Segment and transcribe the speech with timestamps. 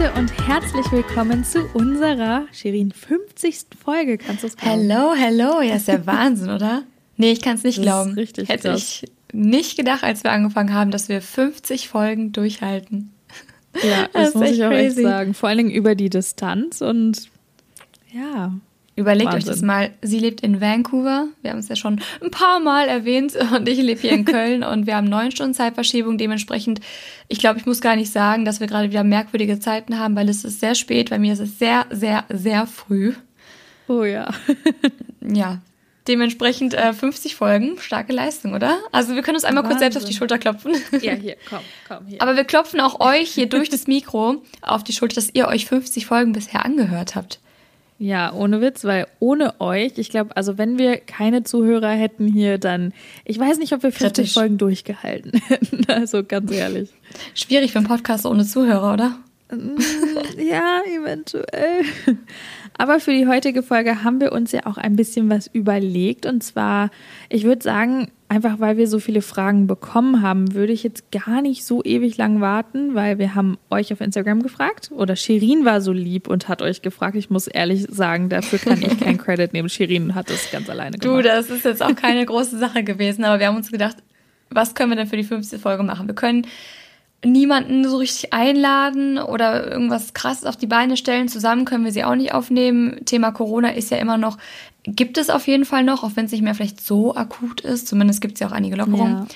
[0.00, 3.66] Leute und herzlich willkommen zu unserer Shirin 50.
[3.82, 4.18] Folge.
[4.18, 4.80] Kannst du es glauben?
[4.88, 5.60] Hello, hello.
[5.60, 6.82] Ja, ist ja Wahnsinn, oder?
[7.16, 8.14] Nee, ich kann es nicht das glauben.
[8.14, 9.02] richtig Hätte krass.
[9.02, 13.12] ich nicht gedacht, als wir angefangen haben, dass wir 50 Folgen durchhalten.
[13.82, 15.00] Ja, das, das muss ich auch crazy.
[15.00, 15.34] echt sagen.
[15.34, 17.28] Vor allen Dingen über die Distanz und
[18.12, 18.54] ja,
[19.00, 19.48] Überlegt Wahnsinn.
[19.48, 19.90] euch das mal.
[20.02, 21.28] Sie lebt in Vancouver.
[21.40, 23.34] Wir haben es ja schon ein paar Mal erwähnt.
[23.56, 24.62] Und ich lebe hier in Köln.
[24.62, 26.18] und wir haben neun Stunden Zeitverschiebung.
[26.18, 26.80] Dementsprechend,
[27.28, 30.28] ich glaube, ich muss gar nicht sagen, dass wir gerade wieder merkwürdige Zeiten haben, weil
[30.28, 31.08] es ist sehr spät.
[31.08, 33.14] Bei mir ist es sehr, sehr, sehr früh.
[33.88, 34.28] Oh ja.
[35.22, 35.62] ja.
[36.06, 38.78] Dementsprechend äh, 50 Folgen, starke Leistung, oder?
[38.92, 39.78] Also wir können uns einmal Wahnsinn.
[39.78, 40.72] kurz selbst auf die Schulter klopfen.
[41.00, 42.20] Ja, hier, komm, komm, hier.
[42.20, 45.66] Aber wir klopfen auch euch hier durch das Mikro auf die Schulter, dass ihr euch
[45.66, 47.38] 50 Folgen bisher angehört habt.
[48.02, 52.56] Ja, ohne Witz, weil ohne euch, ich glaube, also wenn wir keine Zuhörer hätten hier,
[52.56, 52.94] dann,
[53.26, 54.32] ich weiß nicht, ob wir 50 Kritisch.
[54.32, 55.84] Folgen durchgehalten hätten.
[55.90, 56.88] Also ganz ehrlich.
[57.34, 59.18] Schwierig für einen Podcast ohne Zuhörer, oder?
[59.50, 59.76] Mm,
[60.40, 61.82] ja, eventuell.
[62.76, 66.24] Aber für die heutige Folge haben wir uns ja auch ein bisschen was überlegt.
[66.26, 66.90] Und zwar,
[67.28, 71.42] ich würde sagen, einfach weil wir so viele Fragen bekommen haben, würde ich jetzt gar
[71.42, 75.80] nicht so ewig lang warten, weil wir haben euch auf Instagram gefragt oder Shirin war
[75.80, 77.16] so lieb und hat euch gefragt.
[77.16, 79.68] Ich muss ehrlich sagen, dafür kann ich keinen Credit nehmen.
[79.68, 81.18] Shirin hat es ganz alleine gemacht.
[81.18, 83.96] Du, das ist jetzt auch keine große Sache gewesen, aber wir haben uns gedacht,
[84.48, 85.60] was können wir denn für die 50.
[85.60, 86.06] Folge machen?
[86.06, 86.46] Wir können
[87.24, 91.28] niemanden so richtig einladen oder irgendwas krasses auf die Beine stellen.
[91.28, 93.04] Zusammen können wir sie auch nicht aufnehmen.
[93.04, 94.38] Thema Corona ist ja immer noch,
[94.84, 97.88] gibt es auf jeden Fall noch, auch wenn es nicht mehr vielleicht so akut ist.
[97.88, 99.18] Zumindest gibt es ja auch einige Lockerungen.
[99.18, 99.26] Ja.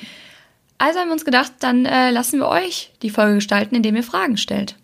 [0.78, 4.02] Also haben wir uns gedacht, dann äh, lassen wir euch die Folge gestalten, indem ihr
[4.02, 4.76] Fragen stellt.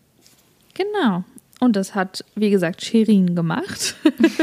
[0.75, 1.25] Genau.
[1.59, 3.97] Und das hat, wie gesagt, Shirin gemacht.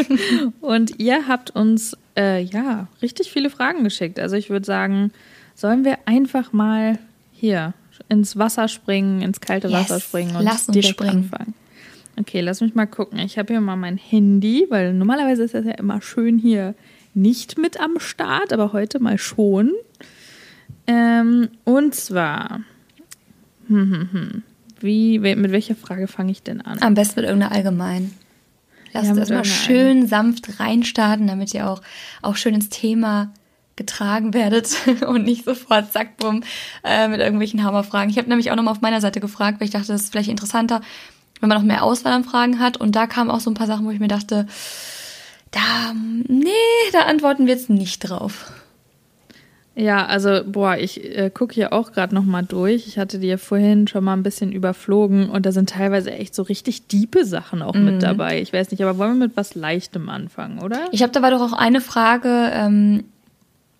[0.61, 4.19] und ihr habt uns, äh, ja, richtig viele Fragen geschickt.
[4.19, 5.11] Also ich würde sagen,
[5.55, 6.99] sollen wir einfach mal
[7.33, 7.73] hier
[8.09, 11.17] ins Wasser springen, ins kalte yes, Wasser springen und lass uns direkt springen.
[11.17, 11.53] anfangen.
[12.19, 13.19] Okay, lass mich mal gucken.
[13.19, 16.73] Ich habe hier mal mein Handy, weil normalerweise ist das ja immer schön hier
[17.13, 19.71] nicht mit am Start, aber heute mal schon.
[20.87, 22.61] Ähm, und zwar,
[23.67, 24.43] hm, hm, hm.
[24.79, 26.79] Wie, mit welcher Frage fange ich denn an?
[26.81, 28.13] Am besten mit irgendeiner allgemein.
[28.93, 31.81] Lasst ja, uns erstmal schön sanft reinstarten, damit ihr auch,
[32.21, 33.33] auch schön ins Thema
[33.77, 34.75] getragen werdet
[35.07, 36.43] und nicht sofort zack bumm
[36.83, 38.09] äh, mit irgendwelchen Hammerfragen.
[38.09, 40.29] Ich habe nämlich auch nochmal auf meiner Seite gefragt, weil ich dachte, das ist vielleicht
[40.29, 40.81] interessanter,
[41.39, 42.77] wenn man noch mehr Auswahl an Fragen hat.
[42.77, 44.47] Und da kamen auch so ein paar Sachen, wo ich mir dachte,
[45.51, 45.93] da,
[46.27, 46.49] nee,
[46.91, 48.51] da antworten wir jetzt nicht drauf.
[49.75, 52.87] Ja, also, boah, ich äh, gucke hier auch gerade nochmal durch.
[52.87, 56.33] Ich hatte die ja vorhin schon mal ein bisschen überflogen und da sind teilweise echt
[56.33, 57.85] so richtig diepe Sachen auch mhm.
[57.85, 58.41] mit dabei.
[58.41, 60.87] Ich weiß nicht, aber wollen wir mit was Leichtem anfangen, oder?
[60.91, 63.03] Ich habe da war doch auch eine Frage, ähm,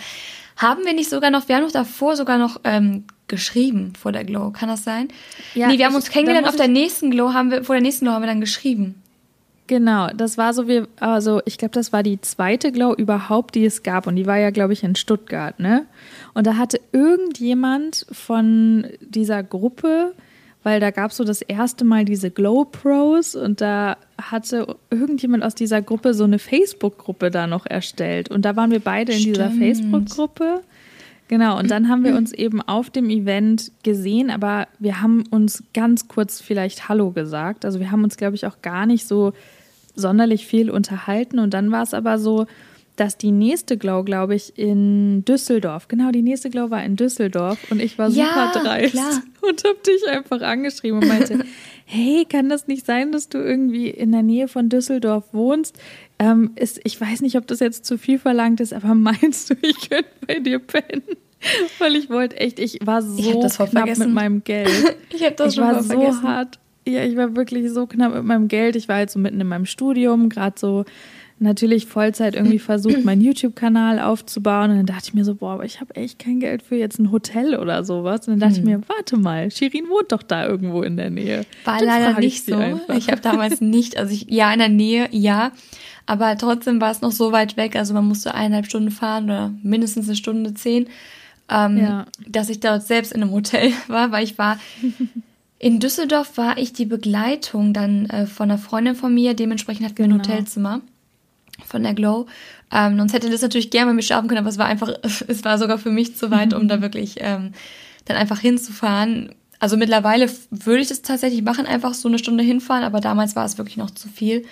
[0.59, 4.25] Haben wir nicht sogar noch, wir haben noch davor sogar noch ähm, geschrieben vor der
[4.25, 4.51] Glow.
[4.51, 5.09] Kann das sein?
[5.55, 8.05] Ja, nee, wir haben uns kennengelernt auf der nächsten Glow, haben wir, vor der nächsten
[8.05, 9.01] Glow haben wir dann geschrieben.
[9.69, 13.67] Genau, das war so wie, also ich glaube, das war die zweite Glow überhaupt, die
[13.67, 14.07] es gab.
[14.07, 15.87] Und die war ja, glaube ich, in Stuttgart, ne?
[16.35, 20.15] Und da hatte irgendjemand von dieser Gruppe,
[20.63, 25.45] weil da gab es so das erste Mal diese Glow Pros und da hatte irgendjemand
[25.45, 28.31] aus dieser Gruppe so eine Facebook-Gruppe da noch erstellt.
[28.31, 29.37] Und da waren wir beide in Stimmt.
[29.37, 30.61] dieser Facebook-Gruppe.
[31.29, 35.63] Genau, und dann haben wir uns eben auf dem Event gesehen, aber wir haben uns
[35.75, 37.67] ganz kurz vielleicht Hallo gesagt.
[37.67, 39.35] Also wir haben uns, glaube ich, auch gar nicht so
[39.95, 41.39] sonderlich viel unterhalten.
[41.39, 42.47] Und dann war es aber so,
[42.99, 47.59] dass die nächste Glow, glaube ich, in Düsseldorf, genau, die nächste Glow war in Düsseldorf
[47.71, 49.23] und ich war super ja, dreist klar.
[49.41, 51.45] und habe dich einfach angeschrieben und meinte,
[51.85, 55.79] hey, kann das nicht sein, dass du irgendwie in der Nähe von Düsseldorf wohnst?
[56.19, 59.55] Ähm, ist, ich weiß nicht, ob das jetzt zu viel verlangt ist, aber meinst du,
[59.63, 61.05] ich könnte bei dir pennen?
[61.79, 64.07] Weil ich wollte echt, ich war so ich knapp vergessen.
[64.07, 64.69] mit meinem Geld.
[65.15, 66.23] ich habe das ich war so vergessen.
[66.25, 66.59] hart.
[66.85, 68.75] Ja, ich war wirklich so knapp mit meinem Geld.
[68.75, 70.85] Ich war halt so mitten in meinem Studium, gerade so
[71.41, 74.71] natürlich Vollzeit irgendwie versucht, meinen YouTube-Kanal aufzubauen.
[74.71, 76.99] Und dann dachte ich mir so, boah, aber ich habe echt kein Geld für jetzt
[76.99, 78.27] ein Hotel oder sowas.
[78.27, 78.69] Und dann dachte hm.
[78.69, 81.45] ich mir, warte mal, Shirin wohnt doch da irgendwo in der Nähe.
[81.65, 82.57] War dann leider nicht so.
[82.57, 82.97] Einfach.
[82.97, 85.53] Ich habe damals nicht, also ich, ja, in der Nähe, ja.
[86.07, 87.77] Aber trotzdem war es noch so weit weg.
[87.77, 90.89] Also man musste eineinhalb Stunden fahren oder mindestens eine Stunde zehn.
[91.51, 92.07] Ähm, ja.
[92.27, 94.59] Dass ich dort selbst in einem Hotel war, weil ich war
[95.61, 99.35] in Düsseldorf war ich die Begleitung dann äh, von einer Freundin von mir.
[99.35, 100.17] Dementsprechend hatten wir genau.
[100.17, 100.81] ein Hotelzimmer
[101.67, 102.27] von der Glow.
[102.73, 105.45] Ähm, sonst hätte das natürlich gerne mit mir schlafen können, aber es war einfach, es
[105.45, 107.53] war sogar für mich zu weit, um da wirklich ähm,
[108.05, 109.35] dann einfach hinzufahren.
[109.61, 113.45] Also mittlerweile würde ich das tatsächlich machen, einfach so eine Stunde hinfahren, aber damals war
[113.45, 114.45] es wirklich noch zu viel.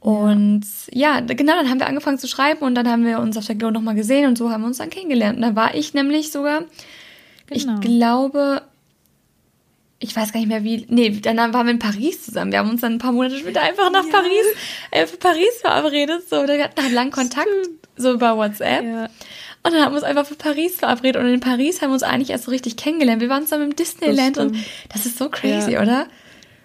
[0.00, 1.18] Und ja.
[1.18, 3.54] ja, genau, dann haben wir angefangen zu schreiben und dann haben wir uns auf der
[3.54, 5.36] Glow nochmal gesehen und so haben wir uns dann kennengelernt.
[5.36, 6.64] Und da war ich nämlich sogar,
[7.46, 7.74] genau.
[7.74, 8.62] ich glaube,
[10.02, 12.52] ich weiß gar nicht mehr wie, nee, dann waren wir in Paris zusammen.
[12.52, 14.10] Wir haben uns dann ein paar Monate später einfach nach ja.
[14.10, 14.46] Paris,
[14.90, 16.28] äh, für Paris verabredet.
[16.28, 17.78] So, wir hatten halt langen Kontakt, Stimmt.
[17.96, 18.82] so über WhatsApp.
[18.82, 19.04] Ja.
[19.62, 21.22] Und dann haben wir uns einfach für Paris verabredet.
[21.22, 23.20] Und in Paris haben wir uns eigentlich erst so richtig kennengelernt.
[23.20, 24.56] Wir waren zusammen im Disneyland das und
[24.88, 25.82] das ist so crazy, ja.
[25.82, 26.06] oder?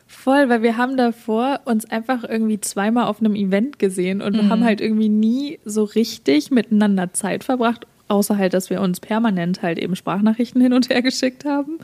[0.07, 4.49] Voll, weil wir haben davor uns einfach irgendwie zweimal auf einem Event gesehen und mhm.
[4.49, 9.61] haben halt irgendwie nie so richtig miteinander Zeit verbracht, außer halt, dass wir uns permanent
[9.61, 11.79] halt eben Sprachnachrichten hin und her geschickt haben.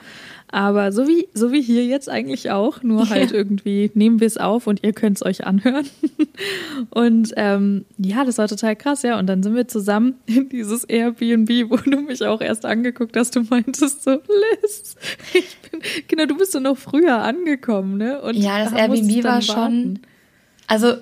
[0.52, 3.38] Aber so wie, so wie hier jetzt eigentlich auch, nur halt ja.
[3.38, 5.88] irgendwie nehmen wir es auf und ihr könnt es euch anhören.
[6.90, 9.18] Und ähm, ja, das war total krass, ja.
[9.18, 13.36] Und dann sind wir zusammen in dieses Airbnb, wo du mich auch erst angeguckt hast,
[13.36, 14.96] du meintest so, Liz,
[15.34, 18.22] ich bin, genau, du bist so noch früher angekommen, ne?
[18.22, 20.00] Und ja, das Airbnb war schon.
[20.68, 20.96] Also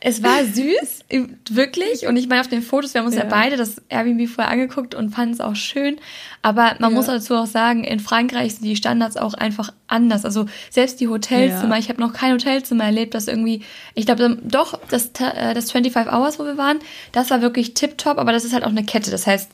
[0.00, 1.04] es war süß,
[1.50, 2.06] wirklich.
[2.06, 4.52] Und ich meine, auf den Fotos, wir haben uns ja, ja beide das Airbnb vorher
[4.52, 5.96] angeguckt und fanden es auch schön.
[6.42, 6.96] Aber man ja.
[6.96, 10.24] muss dazu auch sagen, in Frankreich sind die Standards auch einfach anders.
[10.24, 11.78] Also selbst die Hotelzimmer, ja.
[11.78, 13.62] ich habe noch kein Hotelzimmer erlebt, das irgendwie,
[13.94, 16.78] ich glaube, doch, das, äh, das 25 Hours, wo wir waren,
[17.12, 19.10] das war wirklich tipptopp, aber das ist halt auch eine Kette.
[19.10, 19.50] Das heißt,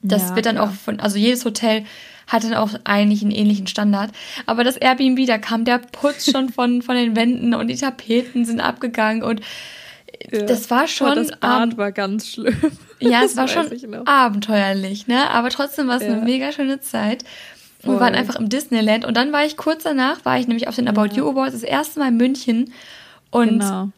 [0.00, 1.84] das wird dann auch von, also jedes Hotel
[2.28, 4.12] hat dann auch eigentlich einen ähnlichen Standard.
[4.46, 8.44] Aber das Airbnb, da kam der Putz schon von, von den Wänden und die Tapeten
[8.44, 9.40] sind abgegangen und
[10.30, 10.42] ja.
[10.42, 11.12] das war schon.
[11.12, 12.56] Oh, das Bad war ganz schlimm.
[13.00, 13.68] Ja, es war schon
[14.06, 15.30] abenteuerlich, ne?
[15.30, 16.14] Aber trotzdem war es ja.
[16.14, 17.22] eine mega schöne Zeit.
[17.80, 17.94] Voll.
[17.94, 20.74] Wir waren einfach im Disneyland und dann war ich kurz danach, war ich nämlich auf
[20.74, 21.14] den About.
[21.14, 22.72] You Awards das erste Mal in München
[23.30, 23.90] und genau.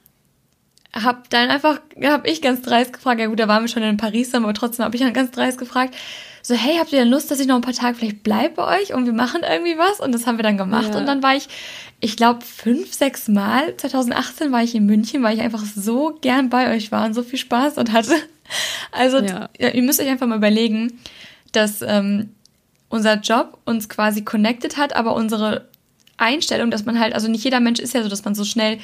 [0.93, 3.97] hab dann einfach, hab ich ganz dreist gefragt, ja gut, da waren wir schon in
[3.97, 5.95] Paris, aber trotzdem habe ich dann ganz dreist gefragt,
[6.43, 8.81] so, hey, habt ihr denn Lust, dass ich noch ein paar Tage vielleicht bleibe bei
[8.81, 10.01] euch und wir machen irgendwie was?
[10.01, 10.91] Und das haben wir dann gemacht.
[10.93, 10.99] Ja.
[10.99, 11.49] Und dann war ich,
[12.01, 16.49] ich glaube, fünf, sechs Mal, 2018 war ich in München, weil ich einfach so gern
[16.49, 18.15] bei euch war und so viel Spaß und hatte.
[18.91, 19.49] Also, ja.
[19.61, 20.99] ihr müsst euch einfach mal überlegen,
[21.53, 22.31] dass ähm,
[22.89, 25.69] unser Job uns quasi connected hat, aber unsere
[26.17, 28.79] Einstellung, dass man halt, also nicht jeder Mensch ist ja so, dass man so schnell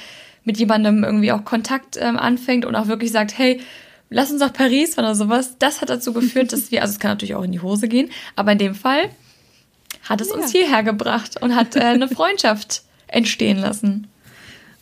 [0.44, 3.61] mit jemandem irgendwie auch Kontakt ähm, anfängt und auch wirklich sagt, hey,
[4.11, 5.56] lass uns nach Paris fahren oder sowas.
[5.58, 8.11] Das hat dazu geführt, dass wir, also es kann natürlich auch in die Hose gehen,
[8.35, 9.11] aber in dem Fall
[10.03, 10.35] hat es ja.
[10.35, 14.06] uns hierher gebracht und hat äh, eine Freundschaft entstehen lassen.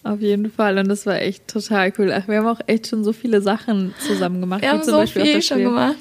[0.02, 0.76] Auf jeden Fall.
[0.78, 2.12] Und das war echt total cool.
[2.12, 4.60] Ach, wir haben auch echt schon so viele Sachen zusammen gemacht.
[4.60, 5.96] Wir haben so Beispiel viel schon gemacht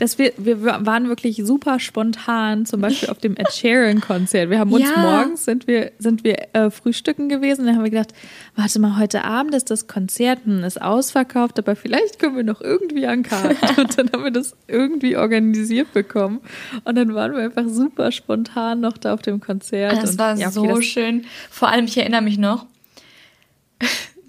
[0.00, 4.48] dass wir, wir waren wirklich super spontan, zum Beispiel auf dem Ed Sheeran Konzert.
[4.48, 4.98] Wir haben uns ja.
[4.98, 8.14] morgens sind wir, sind wir äh, frühstücken gewesen, dann haben wir gedacht,
[8.56, 12.62] warte mal, heute Abend ist das Konzert, hm, ist ausverkauft, aber vielleicht können wir noch
[12.62, 13.56] irgendwie an Karten.
[13.80, 16.40] Und dann haben wir das irgendwie organisiert bekommen.
[16.84, 20.02] Und dann waren wir einfach super spontan noch da auf dem Konzert.
[20.02, 21.26] Das und, war ja, okay, so schön.
[21.50, 22.64] Vor allem, ich erinnere mich noch,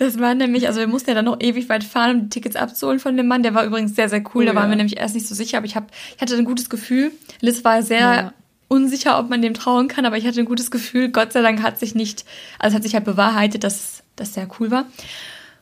[0.02, 2.56] das war nämlich, also wir mussten ja dann noch ewig weit fahren, um die Tickets
[2.56, 3.44] abzuholen von dem Mann.
[3.44, 4.46] Der war übrigens sehr, sehr cool.
[4.46, 4.70] Oh, da waren ja.
[4.72, 7.12] wir nämlich erst nicht so sicher, aber ich, hab, ich hatte ein gutes Gefühl.
[7.40, 8.34] Liz war sehr ja.
[8.68, 11.10] unsicher, ob man dem trauen kann, aber ich hatte ein gutes Gefühl.
[11.10, 12.26] Gott sei Dank hat sich nicht,
[12.58, 14.88] also hat sich halt bewahrheitet, dass das sehr cool war.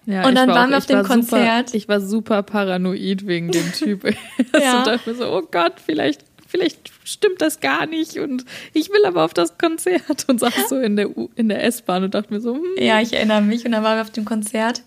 [0.06, 1.68] Ja, und dann war waren auch, wir auf dem Konzert.
[1.68, 4.06] Super, ich war super paranoid wegen dem Typ.
[4.58, 4.78] ja.
[4.78, 9.06] und dachte mir so, oh Gott, vielleicht vielleicht stimmt das gar nicht und ich will
[9.06, 10.26] aber auf das Konzert.
[10.28, 12.64] Und saß so in der, in der S-Bahn und dachte mir so, hm.
[12.78, 13.66] Ja, ich erinnere mich.
[13.66, 14.84] Und dann waren wir auf dem Konzert.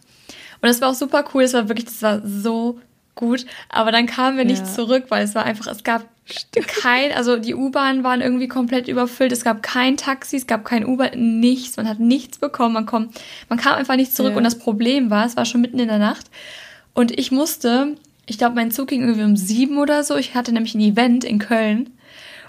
[0.60, 2.80] Und das war auch super cool, es war wirklich, das war so
[3.14, 4.72] gut, aber dann kamen wir nicht ja.
[4.72, 6.08] zurück, weil es war einfach, es gab
[6.66, 10.86] kein, also die U-Bahnen waren irgendwie komplett überfüllt, es gab kein Taxi, es gab kein
[10.86, 14.32] Uber, nichts, man hat nichts bekommen, man, kommt, man kam einfach nicht zurück.
[14.32, 14.36] Ja.
[14.38, 16.30] und das Problem war, es war schon mitten in der Nacht.
[16.94, 20.16] Und ich musste ich glaube, mein Zug ging irgendwie um sieben oder so.
[20.16, 21.90] Ich hatte nämlich ein Event in Köln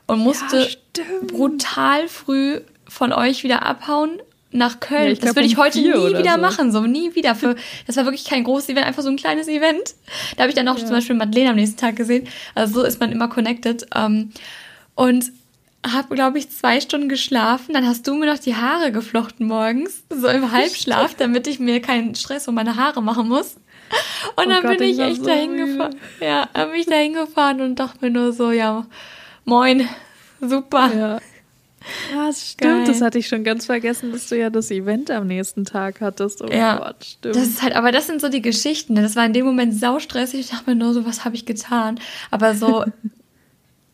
[0.07, 4.19] und musste ja, brutal früh von euch wieder abhauen
[4.51, 5.15] nach Köln.
[5.15, 6.41] Ja, das würde ich heute nie wieder so.
[6.41, 7.33] machen, so nie wieder.
[7.33, 7.55] Für,
[7.87, 9.95] das war wirklich kein großes Event, einfach so ein kleines Event.
[10.35, 10.85] Da habe ich dann auch ja.
[10.85, 12.27] zum Beispiel Madeleine am nächsten Tag gesehen.
[12.53, 13.87] Also so ist man immer connected.
[13.95, 14.31] Ähm,
[14.95, 15.31] und
[15.85, 17.73] habe, glaube ich, zwei Stunden geschlafen.
[17.73, 21.81] Dann hast du mir noch die Haare geflochten morgens, so im Halbschlaf, damit ich mir
[21.81, 23.55] keinen Stress um meine Haare machen muss.
[24.35, 25.95] Und oh dann Gott, bin ich, ich echt so dahin gefahren.
[26.19, 28.85] Ja, dann bin ich dahin gefahren und dachte mir nur so, ja,
[29.45, 29.87] moin,
[30.41, 30.91] super.
[30.95, 31.19] Ja.
[32.13, 32.71] Ja, das stimmt.
[32.71, 32.83] Geil.
[32.87, 36.41] Das hatte ich schon ganz vergessen, dass du ja das Event am nächsten Tag hattest.
[36.41, 37.35] Oh ja, Gott, stimmt.
[37.35, 38.93] Das ist halt, aber das sind so die Geschichten.
[38.93, 39.01] Ne?
[39.01, 40.39] Das war in dem Moment saustressig.
[40.39, 41.99] Ich dachte mir nur so, was habe ich getan?
[42.31, 42.85] Aber so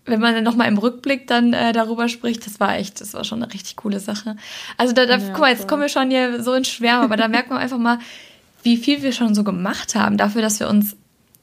[0.10, 3.24] wenn man dann nochmal im Rückblick dann äh, darüber spricht, das war echt, das war
[3.24, 4.36] schon eine richtig coole Sache.
[4.78, 7.18] Also da, da ja, guck mal, jetzt kommen wir schon hier so ins Schwärmen, aber
[7.18, 8.00] da merkt man einfach mal,
[8.64, 10.96] wie viel wir schon so gemacht haben, dafür, dass wir uns,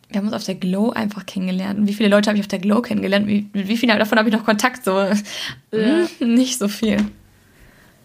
[0.08, 1.78] wir haben uns auf der Glow einfach kennengelernt.
[1.78, 3.26] Und wie viele Leute habe ich auf der Glow kennengelernt?
[3.26, 4.84] Wie, mit wie vielen davon habe ich noch Kontakt?
[4.84, 6.06] So, ja.
[6.20, 6.98] nicht so viel.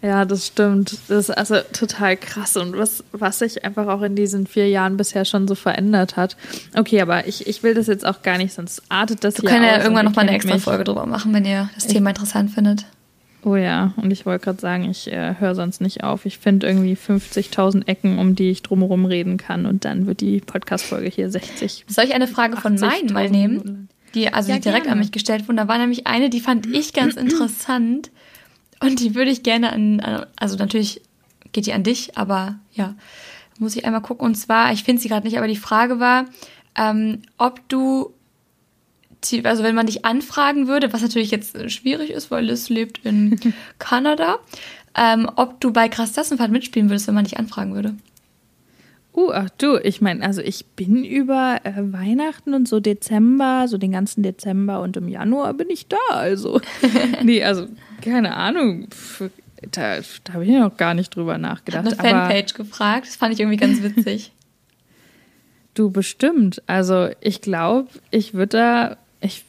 [0.01, 0.97] Ja, das stimmt.
[1.09, 4.97] Das ist also total krass und was, was sich einfach auch in diesen vier Jahren
[4.97, 6.37] bisher schon so verändert hat.
[6.75, 9.63] Okay, aber ich, ich will das jetzt auch gar nicht, sonst artet das Wir können
[9.63, 10.63] ja irgendwann nochmal eine extra mich.
[10.63, 12.85] Folge drüber machen, wenn ihr das ich, Thema interessant findet.
[13.43, 16.25] Oh ja, und ich wollte gerade sagen, ich äh, höre sonst nicht auf.
[16.25, 20.41] Ich finde irgendwie 50.000 Ecken, um die ich drumherum reden kann und dann wird die
[20.41, 21.85] Podcast-Folge hier 60.
[21.87, 23.89] Soll ich eine Frage von meinen mal nehmen?
[24.13, 24.93] Die, also ja, die direkt gerne.
[24.93, 25.57] an mich gestellt wurden.
[25.57, 28.11] Da war nämlich eine, die fand ich ganz interessant.
[28.81, 31.01] Und die würde ich gerne an, also natürlich
[31.51, 32.95] geht die an dich, aber ja,
[33.59, 34.25] muss ich einmal gucken.
[34.25, 36.25] Und zwar, ich finde sie gerade nicht, aber die Frage war,
[36.75, 38.13] ähm, ob du,
[39.43, 43.39] also wenn man dich anfragen würde, was natürlich jetzt schwierig ist, weil Liz lebt in
[43.79, 44.39] Kanada,
[44.95, 47.95] ähm, ob du bei Krass Klassenfahrt mitspielen würdest, wenn man dich anfragen würde.
[49.13, 53.77] Uh, ach du, ich meine, also ich bin über äh, Weihnachten und so Dezember, so
[53.77, 56.61] den ganzen Dezember und im Januar bin ich da, also.
[57.23, 57.67] nee, also
[58.01, 58.87] keine Ahnung.
[59.71, 61.85] Da, da habe ich noch gar nicht drüber nachgedacht.
[61.85, 64.31] Hat eine Fanpage gefragt, das fand ich irgendwie ganz witzig.
[65.73, 66.61] du bestimmt.
[66.67, 69.45] Also ich glaube, ich würde da, ich,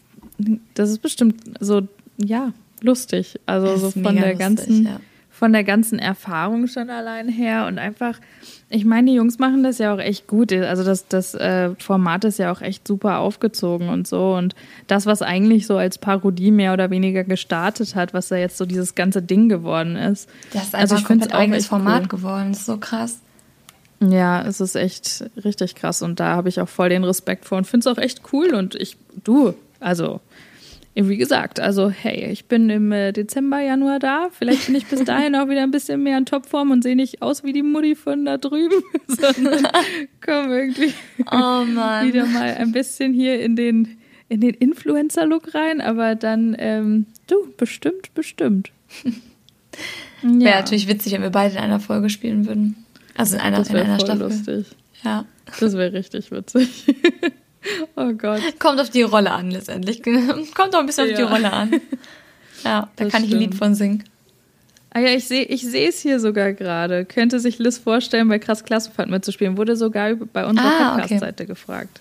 [0.74, 3.38] das ist bestimmt so, ja, lustig.
[3.46, 5.00] Also so von der lustig, ganzen, ja.
[5.42, 8.20] Von der ganzen Erfahrung schon allein her und einfach
[8.68, 10.52] ich meine, die Jungs machen das ja auch echt gut.
[10.52, 14.34] Also das, das äh, Format ist ja auch echt super aufgezogen und so.
[14.34, 14.54] Und
[14.86, 18.64] das, was eigentlich so als Parodie mehr oder weniger gestartet hat, was da jetzt so
[18.64, 20.30] dieses ganze Ding geworden ist.
[20.52, 22.08] Das ist also einfach also ich ein komplett eigenes Format cool.
[22.08, 22.52] geworden.
[22.52, 23.18] Das ist so krass.
[23.98, 26.00] Ja, es ist echt richtig krass.
[26.00, 28.54] Und da habe ich auch voll den Respekt vor und finde es auch echt cool.
[28.54, 30.20] Und ich, du, also
[30.94, 34.28] wie gesagt, also hey, ich bin im äh, Dezember, Januar da.
[34.30, 37.22] Vielleicht bin ich bis dahin auch wieder ein bisschen mehr in Topform und sehe nicht
[37.22, 39.66] aus wie die Mutti von da drüben, sondern
[40.24, 40.92] komme irgendwie
[41.30, 41.64] oh
[42.04, 43.96] wieder mal ein bisschen hier in den,
[44.28, 45.80] in den Influencer-Look rein.
[45.80, 48.70] Aber dann, ähm, du, bestimmt, bestimmt.
[49.04, 49.12] ja.
[50.22, 52.84] Wäre natürlich witzig, wenn wir beide in einer Folge spielen würden.
[53.16, 54.28] Also in einer, das in einer voll Staffel.
[54.28, 54.66] lustig.
[55.04, 55.24] Ja.
[55.58, 56.86] Das wäre richtig witzig.
[57.96, 58.40] Oh Gott.
[58.58, 60.02] Kommt auf die Rolle an, letztendlich.
[60.54, 61.12] Kommt auch ein bisschen ja.
[61.12, 61.70] auf die Rolle an.
[62.64, 64.04] Ja, da das kann ich ein Lied von singen.
[64.90, 67.04] Ah ja, ich sehe ich es hier sogar gerade.
[67.04, 69.56] Könnte sich Liz vorstellen, bei Krass Klassenfahrt mitzuspielen.
[69.56, 71.46] Wurde sogar bei unserer ah, Podcast-Seite okay.
[71.46, 72.00] gefragt.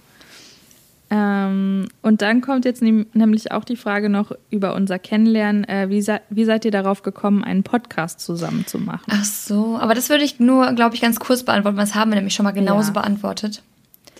[1.09, 5.63] Ähm, und dann kommt jetzt nämlich auch die Frage noch über unser Kennenlernen.
[5.63, 9.05] Äh, wie, wie seid ihr darauf gekommen, einen Podcast zusammen zu machen?
[9.09, 11.77] Ach so, aber das würde ich nur, glaube ich, ganz kurz beantworten.
[11.77, 13.01] Das haben wir nämlich schon mal genauso ja.
[13.01, 13.63] beantwortet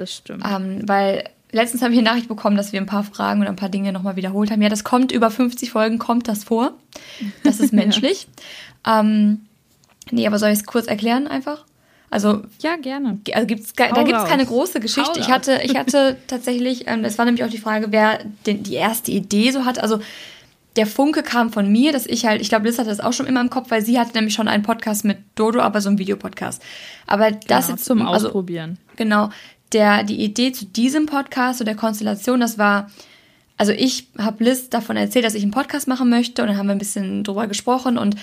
[0.02, 0.44] das stimmt.
[0.46, 3.56] Ähm, weil letztens habe ich eine Nachricht bekommen, dass wir ein paar Fragen oder ein
[3.56, 4.62] paar Dinge nochmal wiederholt haben.
[4.62, 6.74] Ja, das kommt über 50 Folgen, kommt das vor.
[7.44, 8.28] Das ist menschlich.
[8.86, 9.00] ja.
[9.00, 9.42] ähm,
[10.12, 11.66] nee, aber soll ich es kurz erklären einfach?
[12.10, 13.20] Also ja, gerne.
[13.34, 15.20] Also gibt's, da gibt es keine große Geschichte.
[15.20, 18.74] ich hatte, ich hatte tatsächlich, ähm, das war nämlich auch die Frage, wer den, die
[18.74, 19.80] erste Idee so hat.
[19.80, 20.02] Also
[20.76, 23.28] der Funke kam von mir, dass ich halt, ich glaube, Liz hatte das auch schon
[23.28, 25.98] immer im Kopf, weil sie hatte nämlich schon einen Podcast mit Dodo, aber so ein
[25.98, 26.62] Videopodcast.
[27.08, 28.78] Aber das genau, jetzt zum also, Ausprobieren.
[28.98, 29.30] Genau
[29.74, 32.90] der, die Idee zu diesem Podcast oder der Konstellation, das war,
[33.58, 36.68] also ich habe Liz davon erzählt, dass ich einen Podcast machen möchte und dann haben
[36.68, 38.16] wir ein bisschen drüber gesprochen und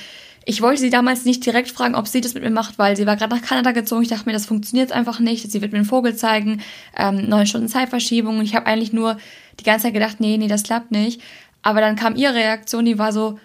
[0.45, 3.07] ich wollte sie damals nicht direkt fragen, ob sie das mit mir macht, weil sie
[3.07, 4.01] war gerade nach Kanada gezogen.
[4.01, 5.53] Ich dachte mir, das funktioniert einfach nicht.
[5.53, 6.63] Sie wird mir einen Vogel zeigen,
[6.97, 8.39] ähm, neun Stunden Zeitverschiebung.
[8.39, 9.19] Und ich habe eigentlich nur
[9.61, 11.21] die ganze Zeit gedacht, nee, nee, das klappt nicht.
[11.61, 13.39] Aber dann kam ihre Reaktion, die war so,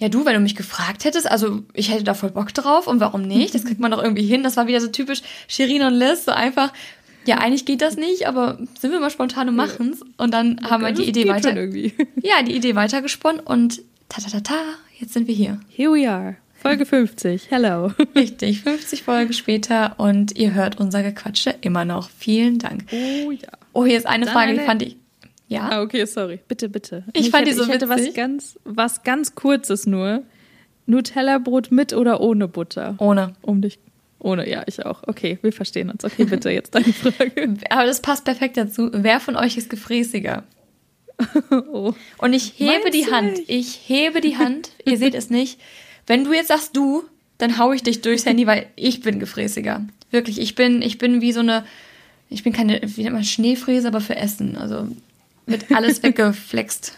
[0.00, 3.00] ja du, wenn du mich gefragt hättest, also ich hätte da voll Bock drauf und
[3.00, 3.54] warum nicht?
[3.54, 4.42] Das kriegt man doch irgendwie hin.
[4.42, 6.72] Das war wieder so typisch Shirin und Liz, so einfach,
[7.26, 10.02] ja, eigentlich geht das nicht, aber sind wir mal spontan und machen's.
[10.16, 11.54] Und dann okay, haben wir die Idee weiter.
[12.22, 14.60] Ja, die Idee weitergesponnen und ta ta ta ta,
[14.98, 15.60] jetzt sind wir hier.
[15.68, 16.36] Here we are.
[16.54, 17.50] Folge 50.
[17.50, 17.92] Hello.
[18.14, 22.10] Richtig, 50 Folgen später und ihr hört unser Gequatsche immer noch.
[22.10, 22.84] Vielen Dank.
[22.92, 23.48] Oh ja.
[23.72, 24.96] Oh, hier ist eine dann Frage, die fand ich.
[25.48, 25.68] Ja.
[25.70, 26.40] Ah, okay, sorry.
[26.48, 27.04] Bitte, bitte.
[27.12, 30.22] Ich, ich fand hätte, die so ich was ganz, was ganz kurzes nur.
[30.86, 32.94] Nutella-Brot mit oder ohne Butter?
[32.98, 33.34] Ohne.
[33.42, 33.78] Um dich
[34.20, 35.02] ohne, ja, ich auch.
[35.06, 36.04] Okay, wir verstehen uns.
[36.04, 37.54] Okay, bitte, jetzt deine Frage.
[37.70, 38.90] Aber das passt perfekt dazu.
[38.92, 40.44] Wer von euch ist gefräßiger?
[41.50, 41.94] oh.
[42.18, 43.32] Und ich hebe Meinst die Hand.
[43.32, 43.50] Nicht?
[43.50, 44.70] Ich hebe die Hand.
[44.84, 45.58] Ihr seht es nicht.
[46.06, 47.04] Wenn du jetzt sagst du,
[47.38, 49.86] dann hau ich dich durchs Handy, weil ich bin gefräßiger.
[50.10, 51.64] Wirklich, ich bin, ich bin wie so eine,
[52.28, 54.56] ich bin keine, wie nennt man Schneefräse, aber für Essen.
[54.56, 54.88] Also
[55.46, 56.92] mit alles weggeflext.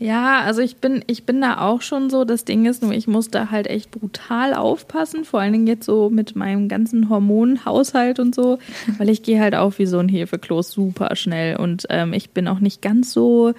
[0.00, 2.24] Ja, also ich bin, ich bin da auch schon so.
[2.24, 5.86] Das Ding ist nur, ich muss da halt echt brutal aufpassen, vor allen Dingen jetzt
[5.86, 8.58] so mit meinem ganzen Hormonhaushalt und so,
[8.98, 11.56] weil ich gehe halt auch wie so ein Hefekloß super schnell.
[11.56, 13.54] Und ähm, ich bin auch nicht ganz so,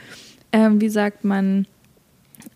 [0.54, 1.68] ähm, wie sagt man,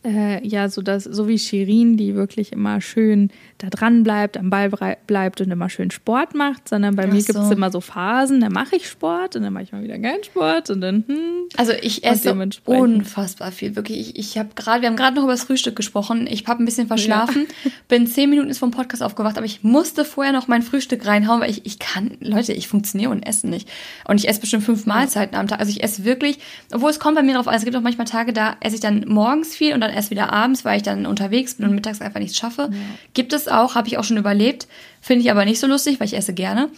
[0.03, 4.49] äh, ja, so, das, so wie Shirin, die wirklich immer schön da dran bleibt, am
[4.49, 4.69] Ball
[5.07, 7.27] bleibt und immer schön Sport macht, sondern bei Ach mir so.
[7.27, 9.97] gibt es immer so Phasen, da mache ich Sport und dann mache ich mal wieder
[9.97, 11.33] keinen Sport und dann, hm.
[11.55, 12.35] Also ich esse
[12.65, 13.99] unfassbar viel, wirklich.
[13.99, 16.27] Ich, ich habe gerade, wir haben gerade noch über das Frühstück gesprochen.
[16.27, 17.71] Ich habe ein bisschen verschlafen, ja.
[17.87, 21.41] bin zehn Minuten ist vom Podcast aufgewacht, aber ich musste vorher noch mein Frühstück reinhauen,
[21.41, 23.69] weil ich, ich kann, Leute, ich funktioniere und esse nicht.
[24.07, 25.59] Und ich esse bestimmt fünf Mahlzeiten am Tag.
[25.59, 26.39] Also ich esse wirklich,
[26.73, 28.81] obwohl es kommt bei mir drauf an, es gibt auch manchmal Tage, da esse ich
[28.81, 32.01] dann morgens viel und dann erst wieder abends, weil ich dann unterwegs bin und mittags
[32.01, 32.69] einfach nichts schaffe.
[32.71, 32.77] Ja.
[33.13, 34.67] Gibt es auch, habe ich auch schon überlebt.
[35.01, 36.69] Finde ich aber nicht so lustig, weil ich esse gerne.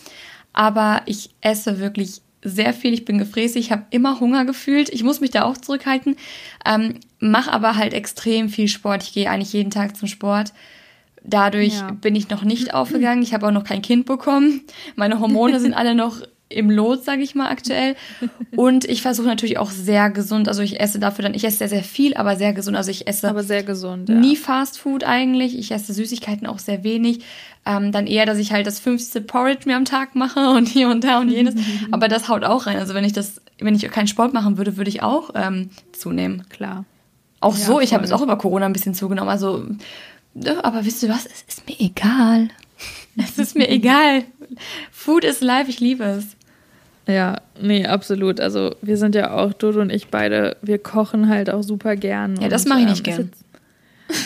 [0.54, 2.94] Aber ich esse wirklich sehr viel.
[2.94, 4.90] Ich bin gefräßig, habe immer Hunger gefühlt.
[4.90, 6.16] Ich muss mich da auch zurückhalten.
[6.66, 9.04] Ähm, Mache aber halt extrem viel Sport.
[9.04, 10.54] Ich gehe eigentlich jeden Tag zum Sport.
[11.24, 11.92] Dadurch ja.
[11.92, 13.24] bin ich noch nicht aufgegangen.
[13.24, 14.62] Ich habe auch noch kein Kind bekommen.
[14.96, 17.96] Meine Hormone sind alle noch im Lot, sage ich mal aktuell.
[18.56, 20.48] Und ich versuche natürlich auch sehr gesund.
[20.48, 22.78] Also ich esse dafür dann, ich esse sehr, sehr viel, aber sehr gesund.
[22.78, 24.16] Also ich esse aber sehr gesund, ja.
[24.16, 25.58] nie Fast Food eigentlich.
[25.58, 27.24] Ich esse Süßigkeiten auch sehr wenig.
[27.66, 29.26] Ähm, dann eher, dass ich halt das 50.
[29.26, 31.56] Porridge mir am Tag mache und hier und da und jenes.
[31.92, 32.78] aber das haut auch rein.
[32.78, 36.46] Also wenn ich das, wenn ich keinen Sport machen würde, würde ich auch ähm, zunehmen.
[36.50, 36.86] Klar.
[37.42, 39.30] Auch ja, so, ich habe jetzt auch über Corona ein bisschen zugenommen.
[39.30, 39.66] Also,
[40.64, 41.26] aber wisst ihr was?
[41.26, 42.50] Es ist mir egal.
[43.18, 44.24] Es ist mir egal.
[44.92, 46.35] Food is life, ich liebe es.
[47.08, 48.40] Ja, nee, absolut.
[48.40, 52.40] Also wir sind ja auch, Dodo und ich beide, wir kochen halt auch super gern.
[52.42, 53.32] Ja, das mache ich nicht ähm, gern.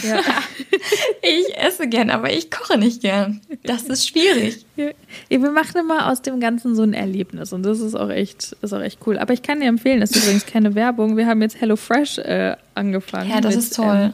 [0.03, 0.19] Ja.
[1.21, 3.41] ich esse gern, aber ich koche nicht gern.
[3.63, 4.65] Das ist schwierig.
[4.75, 4.91] Ja,
[5.29, 8.74] wir machen immer aus dem Ganzen so ein Erlebnis und das ist auch echt, ist
[8.74, 9.18] auch echt cool.
[9.18, 11.18] Aber ich kann dir empfehlen, das ist übrigens keine Werbung.
[11.18, 13.29] Wir haben jetzt HelloFresh äh, angefangen.
[13.29, 14.13] Ja, das mit, ist toll.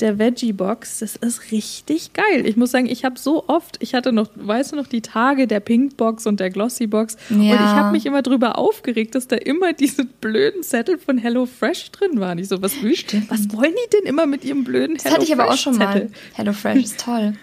[0.00, 2.46] der Veggie Box, das ist richtig geil.
[2.46, 5.46] Ich muss sagen, ich habe so oft, ich hatte noch, weißt du noch, die Tage
[5.46, 7.36] der Pink Box und der Glossy Box ja.
[7.36, 11.46] und ich habe mich immer drüber aufgeregt, dass da immer diese blöden Zettel von Hello
[11.46, 12.38] Fresh drin waren.
[12.38, 15.50] Ich so, was, was wollen die denn immer mit ihrem blöden Das hatte ich aber
[15.50, 16.08] auch schon mal.
[16.34, 17.34] Hello Fresh ist toll.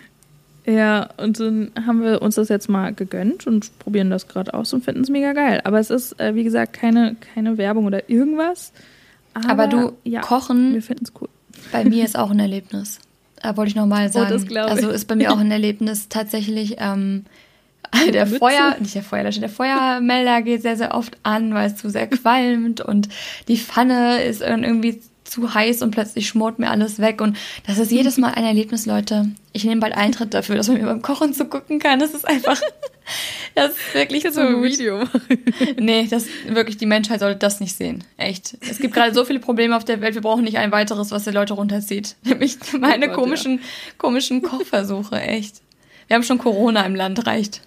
[0.68, 4.74] Ja, und dann haben wir uns das jetzt mal gegönnt und probieren das gerade aus
[4.74, 5.62] und finden es mega geil.
[5.64, 8.74] Aber es ist, äh, wie gesagt, keine, keine Werbung oder irgendwas.
[9.36, 10.74] Aber, aber du, ja, kochen.
[10.74, 11.30] Wir finden es cool.
[11.72, 13.00] Bei mir ist auch ein Erlebnis.
[13.42, 14.46] Da wollte ich nochmal sagen.
[14.50, 16.78] Oh, also ist bei mir auch ein Erlebnis tatsächlich.
[16.80, 17.26] Ähm,
[18.14, 18.40] der Mütze.
[18.40, 22.08] Feuer, nicht der Feuerlöscher, der Feuermelder geht sehr, sehr oft an, weil es zu sehr
[22.08, 23.10] qualmt und
[23.48, 27.22] die Pfanne ist irgendwie zu heiß und plötzlich schmort mir alles weg.
[27.22, 29.30] Und das ist jedes Mal ein Erlebnis, Leute.
[29.52, 32.00] Ich nehme bald Eintritt dafür, dass man mir beim Kochen zugucken kann.
[32.00, 32.60] Das ist einfach,
[33.56, 35.04] das ist wirklich so ein Video.
[35.78, 38.04] Nee, das wirklich, die Menschheit sollte das nicht sehen.
[38.18, 38.58] Echt.
[38.62, 41.24] Es gibt gerade so viele Probleme auf der Welt, wir brauchen nicht ein weiteres, was
[41.24, 42.16] die Leute runterzieht.
[42.24, 43.64] Nämlich meine oh Gott, komischen, ja.
[43.98, 45.62] komischen Kochversuche, echt.
[46.08, 47.62] Wir haben schon Corona im Land, reicht.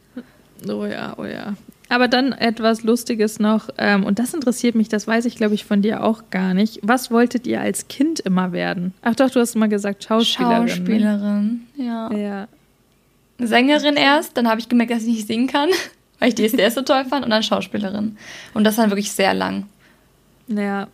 [0.69, 1.55] Oh ja, oh ja.
[1.89, 5.65] Aber dann etwas Lustiges noch, ähm, und das interessiert mich, das weiß ich, glaube ich,
[5.65, 6.81] von dir auch gar nicht.
[6.83, 8.93] Was wolltet ihr als Kind immer werden?
[9.03, 10.69] Ach doch, du hast mal gesagt Schauspielerin.
[10.69, 11.85] Schauspielerin, ne?
[11.85, 12.13] ja.
[12.13, 12.49] ja.
[13.39, 15.71] Sängerin erst, dann habe ich gemerkt, dass ich nicht singen kann,
[16.19, 18.19] weil ich DSDS so toll fand, und dann Schauspielerin.
[18.53, 19.67] Und das dann wirklich sehr lang.
[20.49, 20.89] Ja.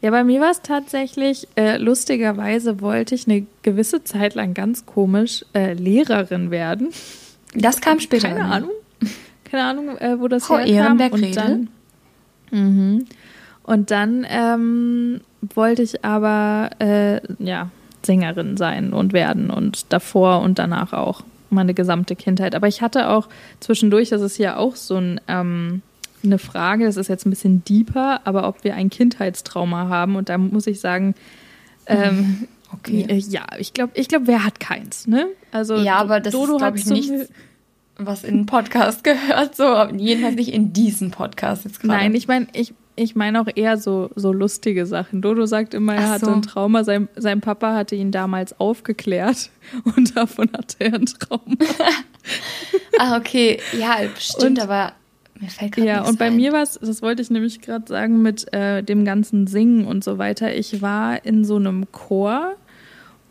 [0.00, 4.86] Ja, bei mir war es tatsächlich, äh, lustigerweise wollte ich eine gewisse Zeit lang ganz
[4.86, 6.90] komisch äh, Lehrerin werden.
[7.54, 8.28] Das kam später.
[8.28, 8.70] Keine Ahnung
[9.56, 10.98] keine Ahnung, äh, wo das Frau herkam.
[10.98, 11.68] Ehrenberg und dann,
[12.50, 13.04] mh,
[13.62, 15.20] und dann ähm,
[15.54, 17.70] wollte ich aber äh, ja
[18.02, 22.54] Sängerin sein und werden und davor und danach auch meine gesamte Kindheit.
[22.54, 23.28] Aber ich hatte auch
[23.60, 25.82] zwischendurch, das ist ja auch so ein, ähm,
[26.22, 30.16] eine Frage, das ist jetzt ein bisschen deeper, aber ob wir ein Kindheitstrauma haben.
[30.16, 31.14] Und da muss ich sagen,
[31.86, 33.06] ähm, okay.
[33.28, 35.26] ja, ich glaube, ich glaub, wer hat keins, ne?
[35.50, 37.28] Also ja, aber das Dodo ist, ich, nicht
[37.98, 41.98] was in den Podcast gehört, so, jedenfalls nicht in diesen Podcast jetzt gerade.
[41.98, 45.22] Nein, ich meine, ich, ich meine auch eher so, so lustige Sachen.
[45.22, 46.32] Dodo sagt immer, er Ach hatte so.
[46.32, 46.84] ein Trauma.
[46.84, 49.50] Sein, sein Papa hatte ihn damals aufgeklärt
[49.96, 51.56] und davon hatte er ein Trauma.
[52.98, 53.58] ah, okay.
[53.78, 54.92] Ja, stimmt, und, aber
[55.40, 56.36] mir fällt gerade Ja, und bei ein.
[56.36, 60.02] mir war es, das wollte ich nämlich gerade sagen, mit äh, dem ganzen Singen und
[60.02, 60.54] so weiter.
[60.54, 62.54] Ich war in so einem Chor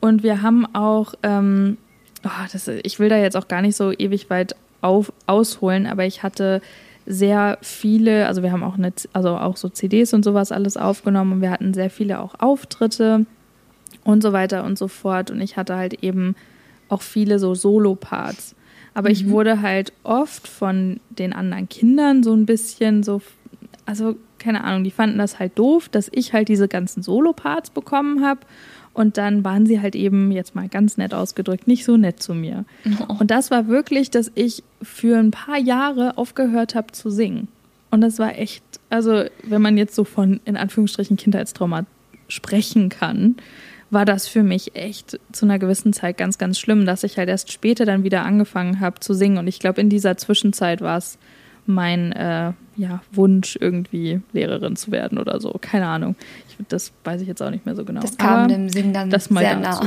[0.01, 1.77] und wir haben auch ähm,
[2.25, 6.05] oh, das, ich will da jetzt auch gar nicht so ewig weit auf, ausholen, aber
[6.05, 6.61] ich hatte
[7.05, 11.33] sehr viele, also wir haben auch eine, also auch so CDs und sowas alles aufgenommen
[11.33, 13.25] und wir hatten sehr viele auch Auftritte
[14.03, 15.29] und so weiter und so fort.
[15.29, 16.35] Und ich hatte halt eben
[16.89, 18.55] auch viele so Solo-Parts.
[18.93, 19.13] Aber mhm.
[19.13, 23.21] ich wurde halt oft von den anderen Kindern so ein bisschen so,
[23.85, 28.23] also keine Ahnung, die fanden das halt doof, dass ich halt diese ganzen Solo-Parts bekommen
[28.23, 28.41] habe.
[28.93, 32.35] Und dann waren sie halt eben, jetzt mal ganz nett ausgedrückt, nicht so nett zu
[32.35, 32.63] mir.
[33.09, 33.15] Oh.
[33.19, 37.47] Und das war wirklich, dass ich für ein paar Jahre aufgehört habe zu singen.
[37.89, 41.85] Und das war echt, also wenn man jetzt so von in Anführungsstrichen Kindheitstrauma
[42.27, 43.35] sprechen kann,
[43.89, 47.29] war das für mich echt zu einer gewissen Zeit ganz, ganz schlimm, dass ich halt
[47.29, 49.37] erst später dann wieder angefangen habe zu singen.
[49.39, 51.17] Und ich glaube, in dieser Zwischenzeit war es
[51.65, 55.57] mein äh, ja, Wunsch, irgendwie Lehrerin zu werden oder so.
[55.61, 56.15] Keine Ahnung.
[56.49, 58.01] Ich, das weiß ich jetzt auch nicht mehr so genau.
[58.01, 59.81] Das kam Aber dem Singen dann sehr nah.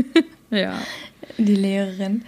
[0.50, 0.74] ja.
[1.38, 2.24] Die Lehrerin.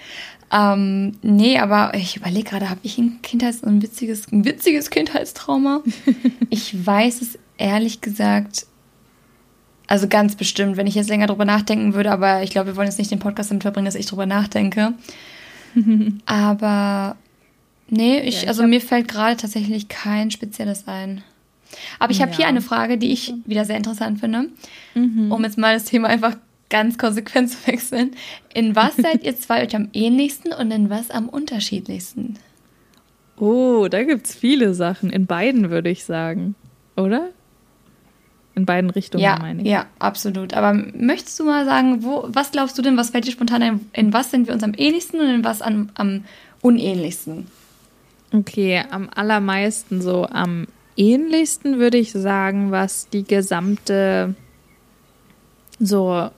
[0.51, 5.83] Ähm, nee, aber ich überlege gerade, habe ich ein Kindheits-, ein witziges, ein witziges Kindheitstrauma?
[6.51, 8.67] ich weiß es ehrlich gesagt
[9.89, 12.89] also ganz bestimmt, wenn ich jetzt länger drüber nachdenken würde, aber ich glaube, wir wollen
[12.89, 14.93] jetzt nicht den Podcast damit verbringen, dass ich drüber nachdenke.
[16.27, 17.17] aber
[17.91, 21.23] nee, ich, ja, ich also mir fällt gerade tatsächlich kein spezielles ein.
[21.99, 22.39] Aber ich habe ja.
[22.39, 24.49] hier eine Frage, die ich wieder sehr interessant finde,
[24.95, 25.31] mhm.
[25.31, 26.37] um jetzt mal das Thema einfach
[26.71, 28.13] ganz konsequent zu wechseln.
[28.55, 32.39] In was seid ihr zwei euch am ähnlichsten und in was am unterschiedlichsten?
[33.37, 35.11] Oh, da gibt es viele Sachen.
[35.11, 36.55] In beiden würde ich sagen,
[36.97, 37.29] oder?
[38.57, 39.69] In beiden Richtungen, ja, meine ich.
[39.69, 40.53] Ja, absolut.
[40.55, 43.81] Aber möchtest du mal sagen, wo, was glaubst du denn, was fällt dir spontan ein,
[43.93, 46.25] in was sind wir uns am ähnlichsten und in was am, am
[46.61, 47.47] unähnlichsten?
[48.33, 54.35] Okay, am allermeisten so am ähnlichsten würde ich sagen, was die gesamte
[55.79, 56.31] so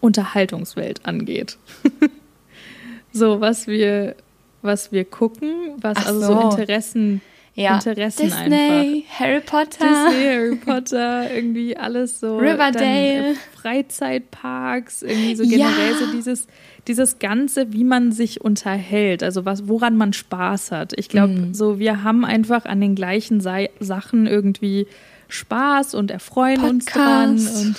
[0.00, 1.56] Unterhaltungswelt angeht.
[3.12, 4.16] so was wir
[4.62, 7.20] was wir gucken, was Ach also so, so Interessen
[7.54, 7.76] ja.
[7.76, 9.20] Interessen Disney, einfach.
[9.20, 9.86] Harry Potter.
[9.86, 12.38] Disney, Harry Potter, irgendwie alles so.
[12.38, 13.34] Riverdale.
[13.54, 15.98] Freizeitparks, irgendwie so generell ja.
[15.98, 16.46] so dieses,
[16.86, 20.92] dieses Ganze, wie man sich unterhält, also was, woran man Spaß hat.
[20.96, 21.54] Ich glaube, mhm.
[21.54, 24.86] so wir haben einfach an den gleichen Sei Sachen irgendwie
[25.28, 26.74] Spaß und erfreuen Podcast.
[26.74, 27.76] uns dran.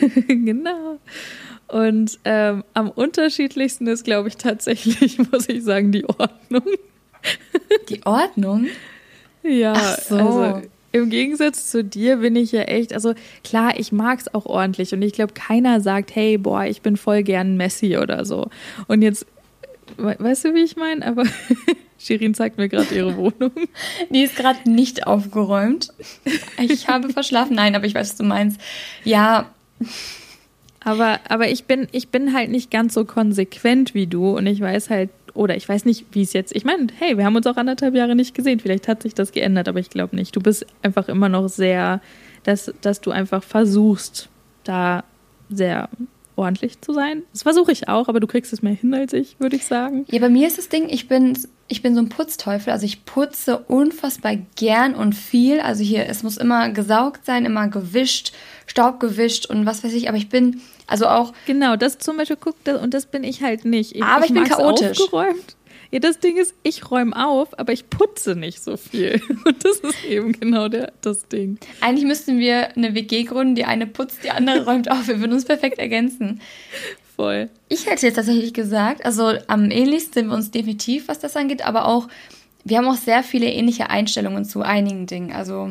[0.00, 0.98] Und genau.
[1.68, 6.64] Und ähm, am unterschiedlichsten ist, glaube ich, tatsächlich, muss ich sagen, die Ordnung.
[7.90, 8.66] Die Ordnung?
[9.48, 10.16] Ja, so.
[10.16, 14.46] also im Gegensatz zu dir bin ich ja echt, also klar, ich mag es auch
[14.46, 18.48] ordentlich und ich glaube, keiner sagt, hey, boah, ich bin voll gern Messi oder so.
[18.86, 19.26] Und jetzt,
[19.98, 21.06] weißt du, wie ich meine?
[21.06, 21.24] Aber
[21.98, 23.50] Shirin zeigt mir gerade ihre Wohnung.
[24.10, 25.90] Die ist gerade nicht aufgeräumt.
[26.58, 27.56] Ich habe verschlafen.
[27.56, 28.60] Nein, aber ich weiß, was du meinst.
[29.04, 29.46] Ja.
[30.80, 34.60] Aber, aber ich, bin, ich bin halt nicht ganz so konsequent wie du und ich
[34.60, 36.54] weiß halt, oder ich weiß nicht, wie es jetzt.
[36.54, 38.58] Ich meine, hey, wir haben uns auch anderthalb Jahre nicht gesehen.
[38.58, 40.34] Vielleicht hat sich das geändert, aber ich glaube nicht.
[40.34, 42.00] Du bist einfach immer noch sehr,
[42.42, 44.28] dass, dass du einfach versuchst,
[44.64, 45.04] da
[45.48, 45.88] sehr
[46.34, 47.22] ordentlich zu sein.
[47.32, 50.04] Das versuche ich auch, aber du kriegst es mehr hin als ich, würde ich sagen.
[50.10, 52.72] Ja, bei mir ist das Ding, ich bin, ich bin so ein Putzteufel.
[52.72, 55.60] Also ich putze unfassbar gern und viel.
[55.60, 58.32] Also hier, es muss immer gesaugt sein, immer gewischt,
[58.66, 60.08] Staub gewischt und was weiß ich.
[60.08, 61.32] Aber ich bin also auch.
[61.46, 63.94] Genau, das zum Beispiel guckt und das bin ich halt nicht.
[63.94, 65.00] Ich, aber ich, ich bin chaotisch.
[65.00, 65.56] Aufgeräumt.
[65.90, 69.22] Ja, das Ding ist, ich räume auf, aber ich putze nicht so viel.
[69.44, 71.58] Und das ist eben genau der, das Ding.
[71.80, 75.08] Eigentlich müssten wir eine WG gründen, die eine putzt, die andere räumt auf.
[75.08, 76.42] Wir würden uns perfekt ergänzen.
[77.16, 77.48] Voll.
[77.70, 81.64] Ich hätte jetzt tatsächlich gesagt, also am ähnlichsten sind wir uns definitiv, was das angeht,
[81.64, 82.06] aber auch,
[82.64, 85.32] wir haben auch sehr viele ähnliche Einstellungen zu einigen Dingen.
[85.32, 85.70] Also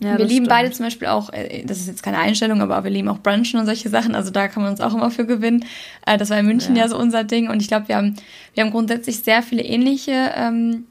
[0.00, 0.48] ja, wir lieben stimmt.
[0.48, 3.58] beide zum Beispiel auch, äh, das ist jetzt keine Einstellung, aber wir lieben auch Brunchen
[3.58, 4.14] und solche Sachen.
[4.14, 5.64] Also da kann man uns auch immer für gewinnen.
[6.04, 7.48] Äh, das war in München ja, ja so unser Ding.
[7.48, 8.14] Und ich glaube, wir haben,
[8.54, 10.84] wir haben grundsätzlich sehr viele ähnliche ähm,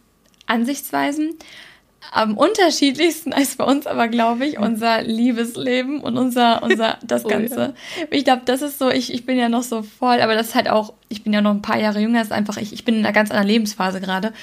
[0.47, 1.35] Ansichtsweisen.
[2.11, 7.73] Am unterschiedlichsten ist bei uns aber, glaube ich, unser Liebesleben und unser, unser das Ganze.
[7.73, 8.07] Oh, ja.
[8.11, 10.55] Ich glaube, das ist so, ich, ich bin ja noch so voll, aber das ist
[10.55, 12.95] halt auch, ich bin ja noch ein paar Jahre jünger, ist einfach, ich, ich bin
[12.95, 14.33] in einer ganz anderen Lebensphase gerade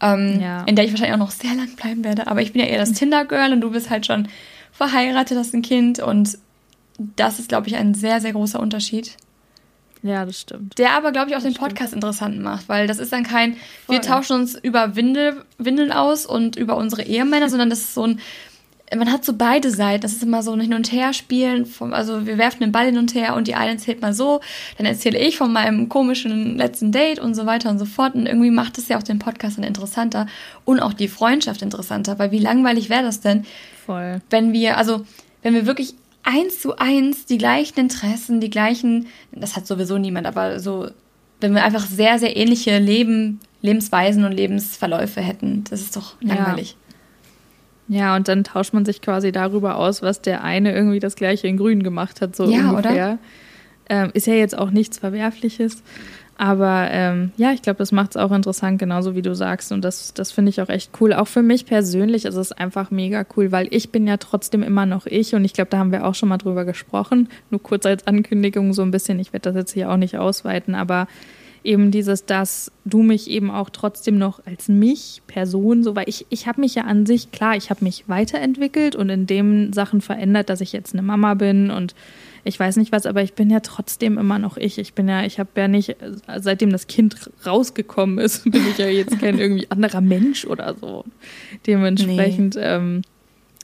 [0.00, 0.62] ähm, ja.
[0.64, 2.26] in der ich wahrscheinlich auch noch sehr lang bleiben werde.
[2.26, 4.28] Aber ich bin ja eher das Tinder-Girl und du bist halt schon
[4.72, 6.38] verheiratet, hast ein Kind und
[7.16, 9.16] das ist, glaube ich, ein sehr, sehr großer Unterschied.
[10.02, 10.78] Ja, das stimmt.
[10.78, 12.04] Der aber, glaube ich, auch das den Podcast stimmt.
[12.04, 13.96] interessant macht, weil das ist dann kein, Voll.
[13.96, 18.06] wir tauschen uns über Windel, Windeln aus und über unsere Ehemänner, sondern das ist so
[18.06, 18.20] ein,
[18.96, 20.00] man hat so beide Seiten.
[20.00, 21.70] Das ist immer so ein Hin- und Her-Spielen.
[21.92, 24.40] Also wir werfen den Ball hin und her und die eine erzählt mal so,
[24.78, 28.14] dann erzähle ich von meinem komischen letzten Date und so weiter und so fort.
[28.14, 30.26] Und irgendwie macht es ja auch den Podcast dann interessanter
[30.64, 33.44] und auch die Freundschaft interessanter, weil wie langweilig wäre das denn?
[33.86, 34.20] Voll.
[34.28, 35.04] Wenn wir, also
[35.42, 40.26] wenn wir wirklich eins zu eins die gleichen Interessen, die gleichen, das hat sowieso niemand,
[40.26, 40.88] aber so,
[41.40, 45.64] wenn wir einfach sehr, sehr ähnliche Leben Lebensweisen und Lebensverläufe hätten.
[45.68, 46.76] Das ist doch langweilig.
[47.88, 47.98] Ja.
[47.98, 48.16] ja.
[48.16, 51.56] und dann tauscht man sich quasi darüber aus, was der eine irgendwie das gleiche in
[51.56, 53.18] Grün gemacht hat, so ja, ungefähr.
[53.88, 55.82] Ähm, ist ja jetzt auch nichts Verwerfliches.
[56.40, 59.72] Aber ähm, ja, ich glaube, das macht es auch interessant, genauso wie du sagst.
[59.72, 61.12] Und das, das finde ich auch echt cool.
[61.12, 64.86] Auch für mich persönlich ist es einfach mega cool, weil ich bin ja trotzdem immer
[64.86, 65.34] noch ich.
[65.34, 67.28] Und ich glaube, da haben wir auch schon mal drüber gesprochen.
[67.50, 69.20] Nur kurz als Ankündigung so ein bisschen.
[69.20, 71.08] Ich werde das jetzt hier auch nicht ausweiten, aber
[71.62, 76.24] eben dieses, dass du mich eben auch trotzdem noch als mich, Person, so, weil ich,
[76.30, 80.00] ich habe mich ja an sich, klar, ich habe mich weiterentwickelt und in dem Sachen
[80.00, 81.94] verändert, dass ich jetzt eine Mama bin und
[82.44, 84.78] ich weiß nicht was, aber ich bin ja trotzdem immer noch ich.
[84.78, 85.96] Ich bin ja, ich habe ja nicht,
[86.38, 91.04] seitdem das Kind rausgekommen ist, bin ich ja jetzt kein irgendwie anderer Mensch oder so.
[91.66, 92.62] Dementsprechend, nee.
[92.62, 93.02] ähm,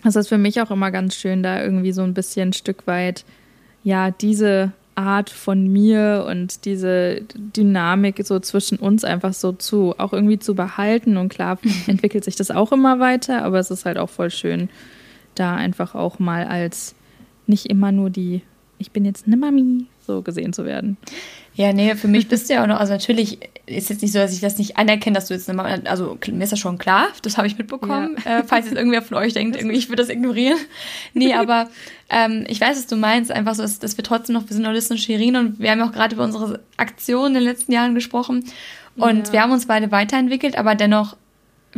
[0.04, 2.86] das ist für mich auch immer ganz schön, da irgendwie so ein bisschen ein Stück
[2.86, 3.24] weit,
[3.82, 10.12] ja, diese Art von mir und diese Dynamik so zwischen uns einfach so zu, auch
[10.12, 11.16] irgendwie zu behalten.
[11.16, 14.68] Und klar entwickelt sich das auch immer weiter, aber es ist halt auch voll schön,
[15.34, 16.94] da einfach auch mal als
[17.46, 18.42] nicht immer nur die
[18.78, 20.96] ich bin jetzt eine Mami, so gesehen zu werden.
[21.54, 24.18] Ja, nee, für mich bist du ja auch noch, also natürlich ist jetzt nicht so,
[24.18, 26.76] dass ich das nicht anerkenne, dass du jetzt eine Mama, also mir ist das schon
[26.76, 28.16] klar, das habe ich mitbekommen.
[28.24, 28.40] Ja.
[28.40, 30.58] Äh, falls jetzt irgendwer von euch denkt, irgendwie, ich würde das ignorieren.
[31.14, 31.68] Nee, aber
[32.10, 34.64] ähm, ich weiß, was du meinst, einfach so, dass, dass wir trotzdem noch, wir sind
[34.64, 37.72] Nordisten und Shirin und wir haben ja auch gerade über unsere Aktionen in den letzten
[37.72, 38.44] Jahren gesprochen
[38.96, 39.32] und ja.
[39.32, 41.16] wir haben uns beide weiterentwickelt, aber dennoch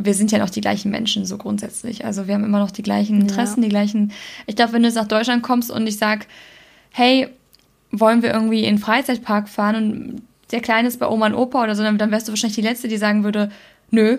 [0.00, 2.04] wir sind ja noch die gleichen Menschen so grundsätzlich.
[2.04, 3.64] Also wir haben immer noch die gleichen Interessen, ja.
[3.64, 4.12] die gleichen.
[4.46, 6.26] Ich glaube, wenn du jetzt nach Deutschland kommst und ich sag,
[6.90, 7.28] hey,
[7.90, 11.64] wollen wir irgendwie in den Freizeitpark fahren und der Kleine ist bei Oma und Opa
[11.64, 13.50] oder so, dann, wärst du wahrscheinlich die Letzte, die sagen würde,
[13.90, 14.18] nö,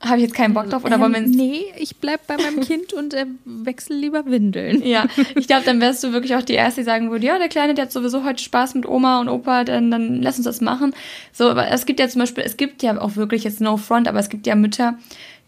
[0.00, 2.60] habe ich jetzt keinen Bock drauf oder ähm, wollen wir Nee, ich bleib bei meinem
[2.60, 4.82] Kind und äh, wechsle lieber Windeln.
[4.90, 5.06] Ja,
[5.36, 7.74] ich glaube, dann wärst du wirklich auch die Erste, die sagen würde, ja, der Kleine,
[7.74, 10.94] der hat sowieso heute Spaß mit Oma und Opa, dann, dann lass uns das machen.
[11.32, 14.08] So, aber es gibt ja zum Beispiel, es gibt ja auch wirklich jetzt No Front,
[14.08, 14.98] aber es gibt ja Mütter,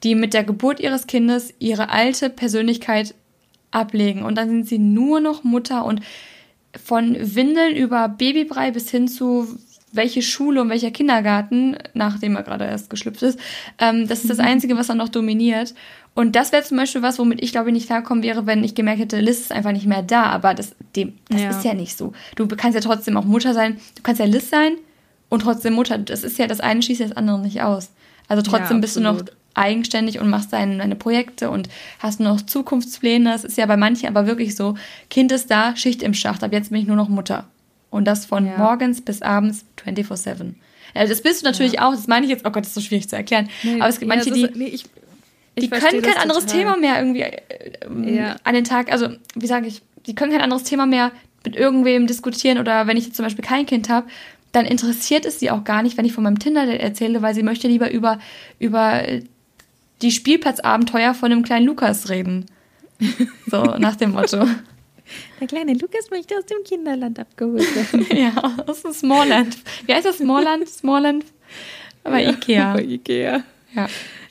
[0.02, 3.14] die mit der Geburt ihres Kindes ihre alte Persönlichkeit
[3.70, 6.02] ablegen und dann sind sie nur noch Mutter und
[6.82, 9.58] von Windeln über Babybrei bis hin zu
[9.92, 13.38] welche Schule und welcher Kindergarten, nachdem er gerade erst geschlüpft ist,
[13.78, 14.44] ähm, das ist das mhm.
[14.44, 15.74] Einzige, was dann noch dominiert.
[16.14, 18.74] Und das wäre zum Beispiel was, womit ich glaube ich nicht klarkommen wäre, wenn ich
[18.74, 20.24] gemerkt hätte, Liz ist einfach nicht mehr da.
[20.24, 21.50] Aber das, dem, das ja.
[21.50, 22.12] ist ja nicht so.
[22.36, 23.78] Du kannst ja trotzdem auch Mutter sein.
[23.94, 24.76] Du kannst ja Liz sein
[25.28, 25.98] und trotzdem Mutter.
[25.98, 27.90] Das ist ja, das eine schließt das andere nicht aus.
[28.28, 29.22] Also trotzdem ja, bist du noch
[29.54, 33.30] eigenständig und machst deine, deine Projekte und hast noch Zukunftspläne.
[33.30, 34.76] Das ist ja bei manchen aber wirklich so,
[35.10, 37.46] Kind ist da, Schicht im Schacht, ab jetzt bin ich nur noch Mutter.
[37.90, 38.56] Und das von ja.
[38.56, 40.54] morgens bis abends 24-7.
[40.94, 41.88] Also das bist du natürlich ja.
[41.88, 43.48] auch, das meine ich jetzt, oh Gott, das ist so schwierig zu erklären.
[43.62, 44.84] Nee, aber es gibt manche, die, nee, ich,
[45.54, 46.58] ich die können kein anderes total.
[46.58, 48.36] Thema mehr irgendwie äh, ja.
[48.44, 51.12] an den Tag, also wie sage ich, die können kein anderes Thema mehr
[51.44, 54.06] mit irgendwem diskutieren oder wenn ich jetzt zum Beispiel kein Kind habe,
[54.52, 57.42] dann interessiert es sie auch gar nicht, wenn ich von meinem Tinder erzähle, weil sie
[57.42, 58.18] möchte lieber über,
[58.58, 59.02] über
[60.02, 62.46] die Spielplatzabenteuer von dem kleinen Lukas reden.
[63.46, 64.46] So, nach dem Motto.
[65.40, 68.06] Der kleine Lukas möchte aus dem Kinderland abgeholt werden.
[68.16, 68.32] ja,
[68.66, 69.56] aus dem Smallland.
[69.86, 70.18] Wie heißt das?
[70.18, 70.68] Smallland?
[70.68, 71.24] Smallland?
[72.02, 72.74] Bei Ikea.
[72.74, 73.42] Bei Ikea.
[73.74, 73.88] Ja.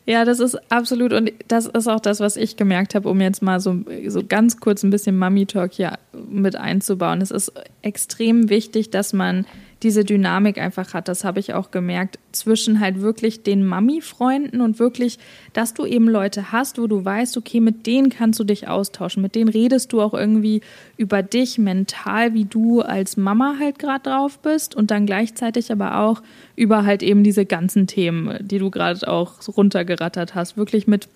[0.08, 3.44] Ja, das ist absolut, und das ist auch das, was ich gemerkt habe, um jetzt
[3.44, 7.22] mal so, so ganz kurz ein bisschen Mummy-Talk hier mit einzubauen.
[7.22, 7.54] Es ist
[7.84, 9.46] extrem wichtig, dass man
[9.84, 11.08] diese Dynamik einfach hat.
[11.08, 15.17] Das habe ich auch gemerkt zwischen halt wirklich den Mami-Freunden und wirklich,
[15.54, 19.22] dass du eben Leute hast, wo du weißt, okay, mit denen kannst du dich austauschen,
[19.22, 20.62] mit denen redest du auch irgendwie
[20.98, 26.00] über dich mental, wie du als Mama halt gerade drauf bist und dann gleichzeitig aber
[26.00, 26.22] auch
[26.56, 31.10] über halt eben diese ganzen Themen, die du gerade auch runtergerattert hast, wirklich mit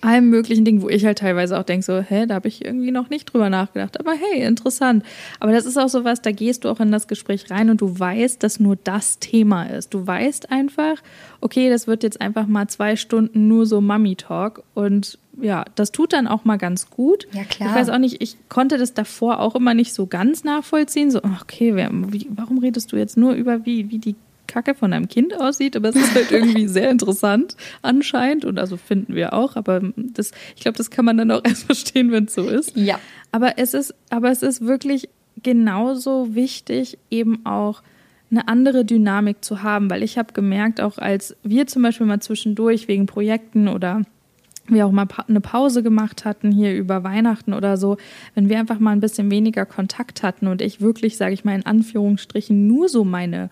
[0.00, 2.90] allem möglichen Dingen, wo ich halt teilweise auch denke, so, hä, da habe ich irgendwie
[2.90, 3.98] noch nicht drüber nachgedacht.
[3.98, 5.04] Aber hey, interessant.
[5.40, 7.80] Aber das ist auch so was, da gehst du auch in das Gespräch rein und
[7.80, 9.94] du weißt, dass nur das Thema ist.
[9.94, 10.96] Du weißt einfach,
[11.40, 16.12] okay, das wird jetzt einfach mal zwei Stunden nur so Mummy-Talk und ja, das tut
[16.12, 17.28] dann auch mal ganz gut.
[17.32, 17.70] Ja, klar.
[17.70, 21.10] Ich weiß auch nicht, ich konnte das davor auch immer nicht so ganz nachvollziehen.
[21.10, 24.16] So, okay, wer, wie, warum redest du jetzt nur über, wie, wie die
[24.48, 28.76] kacke von einem Kind aussieht, aber es ist halt irgendwie sehr interessant anscheinend und also
[28.76, 32.24] finden wir auch, aber das, ich glaube, das kann man dann auch erst verstehen, wenn
[32.24, 32.76] es so ist.
[32.76, 32.98] Ja.
[33.30, 35.08] Aber es ist, aber es ist wirklich
[35.40, 37.82] genauso wichtig, eben auch
[38.30, 42.20] eine andere Dynamik zu haben, weil ich habe gemerkt, auch als wir zum Beispiel mal
[42.20, 44.02] zwischendurch wegen Projekten oder
[44.66, 47.96] wir auch mal eine Pause gemacht hatten hier über Weihnachten oder so,
[48.34, 51.54] wenn wir einfach mal ein bisschen weniger Kontakt hatten und ich wirklich, sage ich mal
[51.54, 53.50] in Anführungsstrichen, nur so meine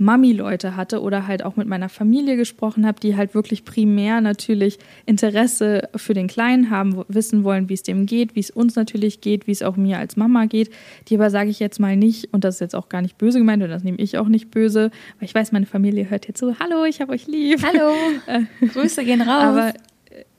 [0.00, 4.78] Mami-Leute hatte oder halt auch mit meiner Familie gesprochen habe, die halt wirklich primär natürlich
[5.04, 9.20] Interesse für den Kleinen haben, wissen wollen, wie es dem geht, wie es uns natürlich
[9.20, 10.70] geht, wie es auch mir als Mama geht.
[11.08, 13.38] Die aber sage ich jetzt mal nicht, und das ist jetzt auch gar nicht böse
[13.38, 16.40] gemeint und das nehme ich auch nicht böse, weil ich weiß, meine Familie hört jetzt
[16.40, 17.62] so, hallo, ich habe euch lieb.
[17.62, 17.92] Hallo,
[18.72, 19.42] Grüße gehen raus.
[19.42, 19.74] Aber,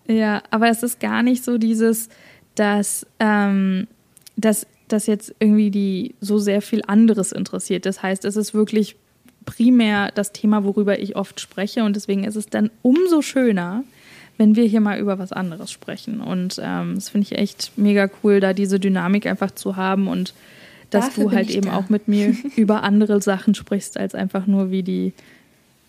[0.07, 2.09] ja, aber es ist gar nicht so dieses,
[2.55, 3.87] dass, ähm,
[4.35, 7.85] dass dass jetzt irgendwie die so sehr viel anderes interessiert.
[7.85, 8.97] Das heißt, es ist wirklich
[9.45, 11.83] primär das Thema, worüber ich oft spreche.
[11.83, 13.83] Und deswegen ist es dann umso schöner,
[14.37, 16.21] wenn wir hier mal über was anderes sprechen.
[16.21, 20.33] Und ähm, das finde ich echt mega cool, da diese Dynamik einfach zu haben und
[20.89, 21.77] dass Dafür du halt eben da.
[21.77, 25.13] auch mit mir über andere Sachen sprichst, als einfach nur wie die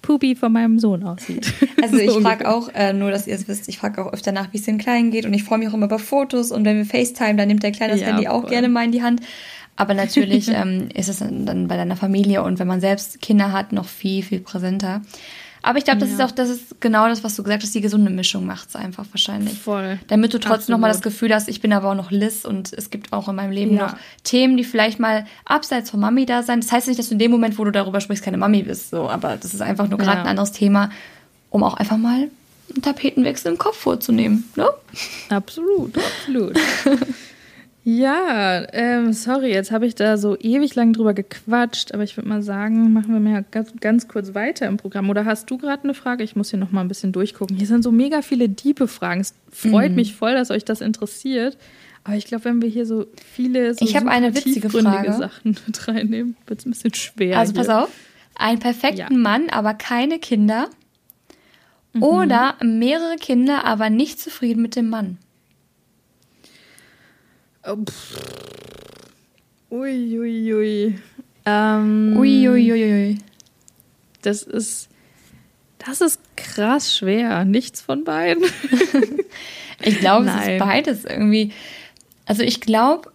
[0.02, 1.52] Pupi von meinem Sohn aussieht.
[1.80, 4.52] Also ich frage auch, äh, nur dass ihr es wisst, ich frage auch öfter nach,
[4.52, 6.76] wie es den Kleinen geht und ich freue mich auch immer über Fotos und wenn
[6.76, 9.20] wir FaceTime, dann nimmt der Kleine das ja, Handy auch gerne mal in die Hand.
[9.76, 13.72] Aber natürlich ähm, ist es dann bei deiner Familie und wenn man selbst Kinder hat,
[13.72, 15.02] noch viel, viel präsenter.
[15.62, 16.16] Aber ich glaube, das ja.
[16.16, 18.76] ist auch, das ist genau das, was du gesagt hast, die gesunde Mischung macht es
[18.76, 19.56] einfach wahrscheinlich.
[19.58, 19.98] Voll.
[20.08, 22.90] Damit du trotzdem nochmal das Gefühl hast, ich bin aber auch noch Liz und es
[22.90, 23.87] gibt auch in meinem Leben ja.
[23.87, 26.61] noch Themen, die vielleicht mal abseits von Mami da sein.
[26.61, 28.90] Das heißt nicht, dass du in dem Moment, wo du darüber sprichst, keine Mami bist,
[28.90, 30.22] so, aber das ist einfach nur gerade ja.
[30.22, 30.90] ein anderes Thema,
[31.50, 32.28] um auch einfach mal
[32.70, 34.68] einen Tapetenwechsel im Kopf vorzunehmen, ne?
[35.28, 36.58] Absolut, absolut.
[37.84, 42.28] Ja, ähm, sorry, jetzt habe ich da so ewig lang drüber gequatscht, aber ich würde
[42.28, 45.10] mal sagen, machen wir mal ganz, ganz kurz weiter im Programm.
[45.10, 46.22] Oder hast du gerade eine Frage?
[46.22, 47.56] Ich muss hier noch mal ein bisschen durchgucken.
[47.56, 49.20] Hier sind so mega viele diebe Fragen.
[49.20, 49.96] Es freut mhm.
[49.96, 51.58] mich voll, dass euch das interessiert.
[52.04, 55.12] Aber ich glaube, wenn wir hier so viele so ich eine witzige Frage.
[55.12, 57.38] Sachen mit reinnehmen, wird es ein bisschen schwer.
[57.38, 57.64] Also hier.
[57.64, 57.90] pass auf,
[58.36, 59.18] einen perfekten ja.
[59.18, 60.68] Mann, aber keine Kinder.
[61.94, 62.02] Mhm.
[62.02, 65.18] Oder mehrere Kinder, aber nicht zufrieden mit dem Mann.
[69.70, 70.53] Uiuiui.
[70.53, 70.98] Ui,
[71.46, 73.18] ähm, Uiuiui.
[74.22, 74.88] Das ist.
[75.79, 77.44] Das ist krass schwer.
[77.44, 78.44] Nichts von beiden.
[79.81, 81.53] ich glaube, es ist beides irgendwie.
[82.25, 83.12] Also ich glaube,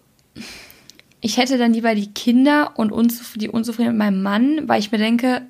[1.20, 2.92] ich hätte dann lieber die Kinder und
[3.36, 5.42] die Unzufriedenheit mit meinem Mann, weil ich mir denke,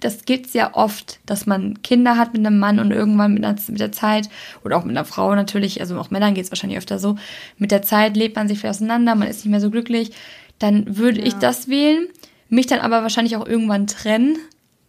[0.00, 3.44] das gibt es ja oft, dass man Kinder hat mit einem Mann und irgendwann mit,
[3.44, 4.28] einer, mit der Zeit,
[4.64, 7.16] oder auch mit einer Frau natürlich, also auch Männern geht es wahrscheinlich öfter so,
[7.58, 10.12] mit der Zeit lebt man sich vielleicht auseinander, man ist nicht mehr so glücklich,
[10.58, 11.26] dann würde ja.
[11.26, 12.08] ich das wählen,
[12.48, 14.38] mich dann aber wahrscheinlich auch irgendwann trennen,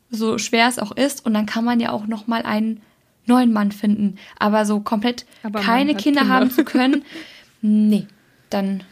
[0.10, 2.82] so schwer es auch ist, und dann kann man ja auch nochmal einen
[3.26, 4.18] neuen Mann finden.
[4.40, 7.04] Aber so komplett aber keine Kinder, Kinder haben zu können,
[7.62, 8.08] nee,
[8.50, 8.84] dann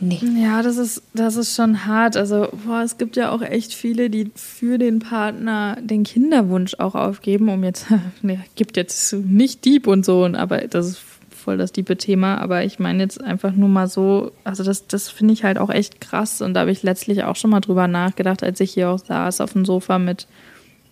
[0.00, 0.20] Nee.
[0.36, 2.16] Ja, das ist, das ist schon hart.
[2.16, 6.94] Also, boah, es gibt ja auch echt viele, die für den Partner den Kinderwunsch auch
[6.94, 7.86] aufgeben, um jetzt,
[8.22, 10.98] ne, gibt jetzt nicht Dieb und so, aber das ist
[11.44, 12.38] voll das diebe Thema.
[12.38, 15.70] Aber ich meine jetzt einfach nur mal so, also das, das finde ich halt auch
[15.70, 16.40] echt krass.
[16.40, 19.40] Und da habe ich letztlich auch schon mal drüber nachgedacht, als ich hier auch saß
[19.40, 20.26] auf dem Sofa mit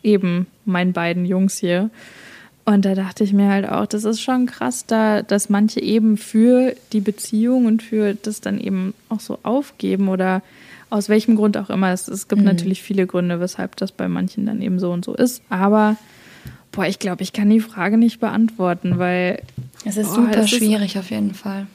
[0.03, 1.91] eben meinen beiden Jungs hier.
[2.64, 6.16] Und da dachte ich mir halt auch, das ist schon krass, da, dass manche eben
[6.16, 10.42] für die Beziehung und für das dann eben auch so aufgeben oder
[10.90, 11.90] aus welchem Grund auch immer.
[11.90, 12.46] Es, es gibt mhm.
[12.46, 15.42] natürlich viele Gründe, weshalb das bei manchen dann eben so und so ist.
[15.48, 15.96] Aber
[16.70, 19.42] boah, ich glaube, ich kann die Frage nicht beantworten, weil.
[19.85, 21.66] Es ist boah, super es schwierig ist, auf jeden Fall.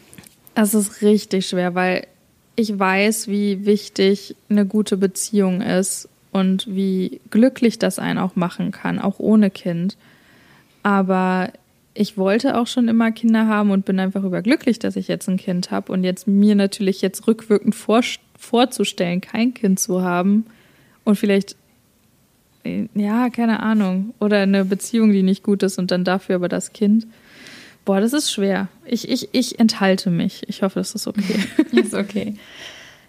[0.56, 2.08] Es ist richtig schwer, weil
[2.56, 8.72] ich weiß, wie wichtig eine gute Beziehung ist und wie glücklich das einen auch machen
[8.72, 9.98] kann, auch ohne Kind.
[10.88, 11.52] Aber
[11.94, 15.36] ich wollte auch schon immer Kinder haben und bin einfach überglücklich, dass ich jetzt ein
[15.36, 15.92] Kind habe.
[15.92, 18.00] Und jetzt mir natürlich jetzt rückwirkend vor,
[18.40, 20.46] vorzustellen, kein Kind zu haben
[21.04, 21.58] und vielleicht,
[22.64, 26.48] äh, ja, keine Ahnung, oder eine Beziehung, die nicht gut ist und dann dafür aber
[26.48, 27.06] das Kind.
[27.84, 28.70] Boah, das ist schwer.
[28.86, 30.44] Ich, ich, ich enthalte mich.
[30.48, 31.44] Ich hoffe, das ist okay.
[31.74, 32.36] ist okay.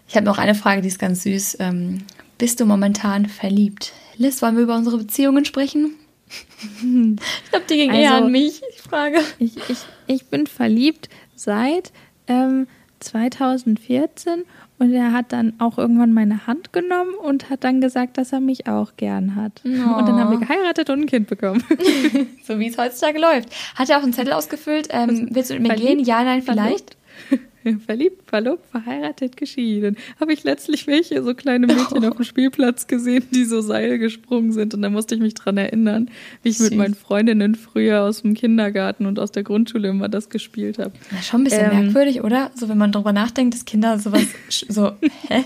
[0.09, 1.55] Ich habe noch eine Frage, die ist ganz süß.
[1.61, 1.99] Ähm,
[2.37, 3.93] bist du momentan verliebt?
[4.17, 5.91] Liz, wollen wir über unsere Beziehungen sprechen?
[6.29, 9.19] Ich glaube, die ging also, eher an mich, die Frage.
[9.39, 11.91] Ich, ich, ich bin verliebt seit
[12.27, 12.67] ähm,
[12.99, 14.43] 2014
[14.77, 18.39] und er hat dann auch irgendwann meine Hand genommen und hat dann gesagt, dass er
[18.39, 19.61] mich auch gern hat.
[19.65, 19.69] Oh.
[19.69, 21.63] Und dann haben wir geheiratet und ein Kind bekommen.
[22.43, 23.49] so wie es heutzutage läuft.
[23.75, 24.87] Hat er auch einen Zettel ausgefüllt?
[24.91, 25.99] Ähm, willst du mit mir gehen?
[25.99, 26.95] Ja, nein, vielleicht?
[27.27, 27.48] Verliebt,
[28.25, 29.97] verlobt, verheiratet, geschieden.
[30.19, 32.07] Habe ich letztlich welche, so kleine Mädchen oh.
[32.09, 34.73] auf dem Spielplatz gesehen, die so Seil gesprungen sind.
[34.73, 36.09] Und da musste ich mich dran erinnern,
[36.43, 36.69] wie ich Süß.
[36.69, 40.91] mit meinen Freundinnen früher aus dem Kindergarten und aus der Grundschule immer das gespielt habe.
[41.21, 42.51] Schon ein bisschen ähm, merkwürdig, oder?
[42.55, 44.25] So, wenn man drüber nachdenkt, dass Kinder sowas
[44.67, 44.91] so,
[45.27, 45.43] hä?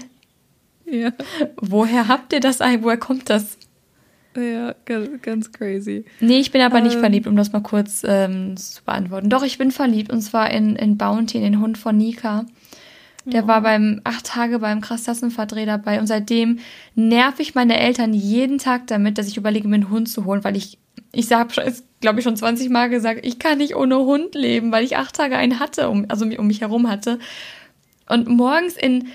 [0.85, 1.11] Ja.
[1.57, 2.83] Woher habt ihr das eigentlich?
[2.83, 3.57] Woher kommt das?
[4.35, 6.05] Ja, ganz, ganz crazy.
[6.19, 9.29] Nee, ich bin aber ähm, nicht verliebt, um das mal kurz ähm, zu beantworten.
[9.29, 12.45] Doch, ich bin verliebt und zwar in, in Bounty, in den Hund von Nika.
[13.25, 13.47] Der oh.
[13.47, 16.59] war beim acht Tage beim Krastassenverdreh dabei und seitdem
[16.95, 20.43] nerv ich meine Eltern jeden Tag damit, dass ich überlege, mir einen Hund zu holen,
[20.43, 20.77] weil ich,
[21.11, 21.53] ich habe,
[22.01, 25.15] glaube ich, schon 20 Mal gesagt, ich kann nicht ohne Hund leben, weil ich acht
[25.15, 27.19] Tage einen hatte, um, also um mich herum hatte.
[28.09, 29.07] Und morgens in,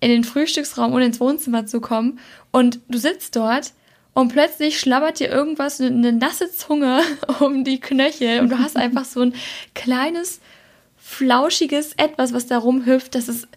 [0.00, 2.18] in den Frühstücksraum und ins Wohnzimmer zu kommen
[2.52, 3.72] und du sitzt dort
[4.14, 7.00] und plötzlich schlabbert dir irgendwas, eine nasse Zunge
[7.40, 9.34] um die Knöchel und du hast einfach so ein
[9.74, 10.40] kleines,
[10.98, 13.14] flauschiges Etwas, was da rumhüpft.
[13.14, 13.48] Das ist,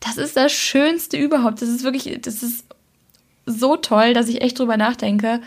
[0.00, 1.60] das ist das Schönste überhaupt.
[1.60, 2.64] Das ist wirklich, das ist
[3.46, 5.40] so toll, dass ich echt drüber nachdenke.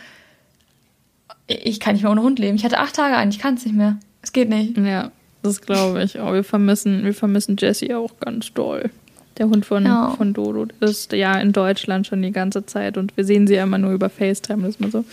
[1.47, 2.55] Ich kann nicht mehr ohne Hund leben.
[2.55, 3.97] Ich hatte acht Tage ein, ich kann es nicht mehr.
[4.21, 4.77] Es geht nicht.
[4.77, 6.19] Ja, das glaube ich.
[6.19, 8.91] Aber wir vermissen, wir vermissen Jessie auch ganz doll.
[9.37, 10.11] Der Hund von, ja.
[10.11, 13.63] von Dodo ist ja in Deutschland schon die ganze Zeit und wir sehen sie ja
[13.63, 15.05] immer nur über FaceTime, das ist mal so.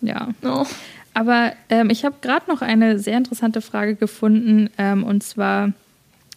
[0.00, 0.28] Ja.
[0.42, 0.64] Oh.
[1.12, 5.72] Aber ähm, ich habe gerade noch eine sehr interessante Frage gefunden ähm, und zwar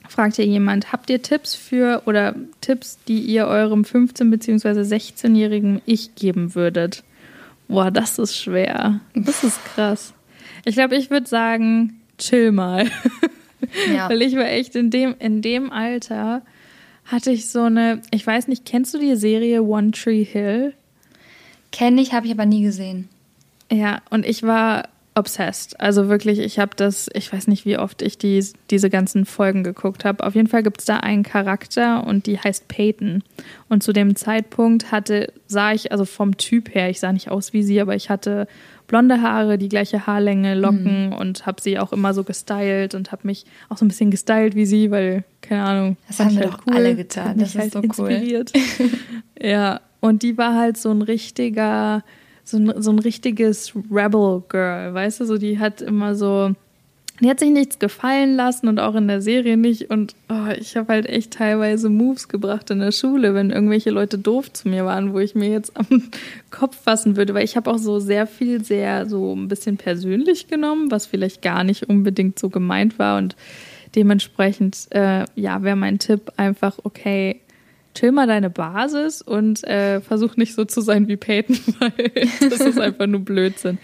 [0.09, 4.81] fragt hier jemand, habt ihr Tipps für oder Tipps, die ihr eurem 15- bzw.
[4.81, 7.03] 16-jährigen Ich geben würdet?
[7.67, 8.99] Boah, das ist schwer.
[9.15, 10.13] Das ist krass.
[10.65, 12.87] Ich glaube, ich würde sagen, chill mal.
[13.93, 14.09] Ja.
[14.09, 16.41] Weil ich war echt in dem, in dem Alter,
[17.05, 20.73] hatte ich so eine, ich weiß nicht, kennst du die Serie One Tree Hill?
[21.71, 23.09] Kenne ich, habe ich aber nie gesehen.
[23.71, 25.79] Ja, und ich war obsessed.
[25.79, 29.63] Also wirklich, ich habe das, ich weiß nicht, wie oft ich die, diese ganzen Folgen
[29.63, 30.23] geguckt habe.
[30.23, 33.23] Auf jeden Fall gibt es da einen Charakter und die heißt Peyton.
[33.69, 37.53] Und zu dem Zeitpunkt hatte, sah ich, also vom Typ her, ich sah nicht aus
[37.53, 38.47] wie sie, aber ich hatte
[38.87, 41.13] blonde Haare, die gleiche Haarlänge, Locken mhm.
[41.13, 44.55] und habe sie auch immer so gestylt und habe mich auch so ein bisschen gestylt
[44.55, 45.97] wie sie, weil, keine Ahnung.
[46.07, 46.73] Das haben wir halt doch cool.
[46.73, 47.37] alle getan.
[47.37, 48.51] Das ist halt so inspiriert.
[48.79, 48.89] cool.
[49.41, 52.03] ja, und die war halt so ein richtiger
[52.43, 56.53] so ein, so ein richtiges Rebel Girl, weißt du, so die hat immer so,
[57.19, 59.91] die hat sich nichts gefallen lassen und auch in der Serie nicht.
[59.91, 64.17] Und oh, ich habe halt echt teilweise Moves gebracht in der Schule, wenn irgendwelche Leute
[64.17, 65.85] doof zu mir waren, wo ich mir jetzt am
[66.49, 70.47] Kopf fassen würde, weil ich habe auch so sehr viel sehr so ein bisschen persönlich
[70.47, 73.19] genommen, was vielleicht gar nicht unbedingt so gemeint war.
[73.19, 73.35] Und
[73.95, 77.41] dementsprechend äh, ja, wäre mein Tipp einfach okay,
[77.93, 82.11] chill mal deine Basis und äh, versuch nicht so zu sein wie Peyton, weil
[82.49, 83.77] das ist einfach nur Blödsinn.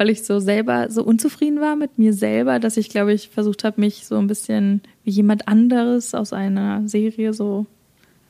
[0.00, 3.64] Weil ich so selber so unzufrieden war mit mir selber, dass ich, glaube ich, versucht
[3.64, 7.66] habe, mich so ein bisschen wie jemand anderes aus einer Serie so,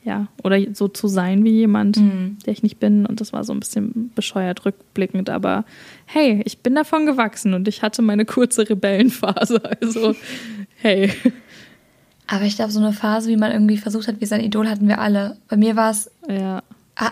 [0.03, 2.35] ja, oder so zu sein wie jemand, mhm.
[2.45, 3.05] der ich nicht bin.
[3.05, 5.29] Und das war so ein bisschen bescheuert rückblickend.
[5.29, 5.63] Aber
[6.07, 9.61] hey, ich bin davon gewachsen und ich hatte meine kurze Rebellenphase.
[9.81, 10.13] Also,
[10.75, 11.09] hey.
[12.27, 14.89] Aber ich glaube, so eine Phase, wie man irgendwie versucht hat, wie sein Idol, hatten
[14.89, 15.37] wir alle.
[15.47, 16.11] Bei mir war es.
[16.27, 16.63] Ja.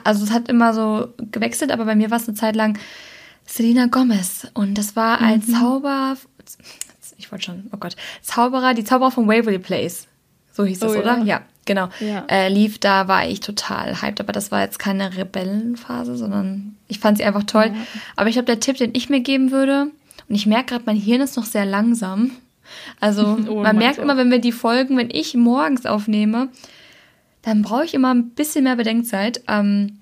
[0.03, 2.77] Also, es hat immer so gewechselt, aber bei mir war es eine Zeit lang
[3.49, 4.47] Selena Gomez.
[4.53, 5.53] Und das war ein mhm.
[5.53, 6.17] Zauber.
[7.17, 7.95] Ich wollte schon, oh Gott.
[8.21, 10.07] Zauberer, die Zauberer von Waverly Place.
[10.53, 11.17] So hieß das, oh, oder?
[11.19, 11.89] Ja, ja genau.
[11.99, 12.25] Ja.
[12.27, 14.19] Äh, lief, da war ich total hyped.
[14.19, 17.71] Aber das war jetzt keine Rebellenphase, sondern ich fand sie einfach toll.
[17.73, 17.73] Ja.
[18.15, 19.91] Aber ich glaube, der Tipp, den ich mir geben würde,
[20.27, 22.31] und ich merke gerade, mein Hirn ist noch sehr langsam.
[22.99, 26.49] Also oh, man merkt immer, wenn wir die Folgen, wenn ich morgens aufnehme,
[27.41, 29.41] dann brauche ich immer ein bisschen mehr Bedenkzeit.
[29.47, 29.99] Ähm,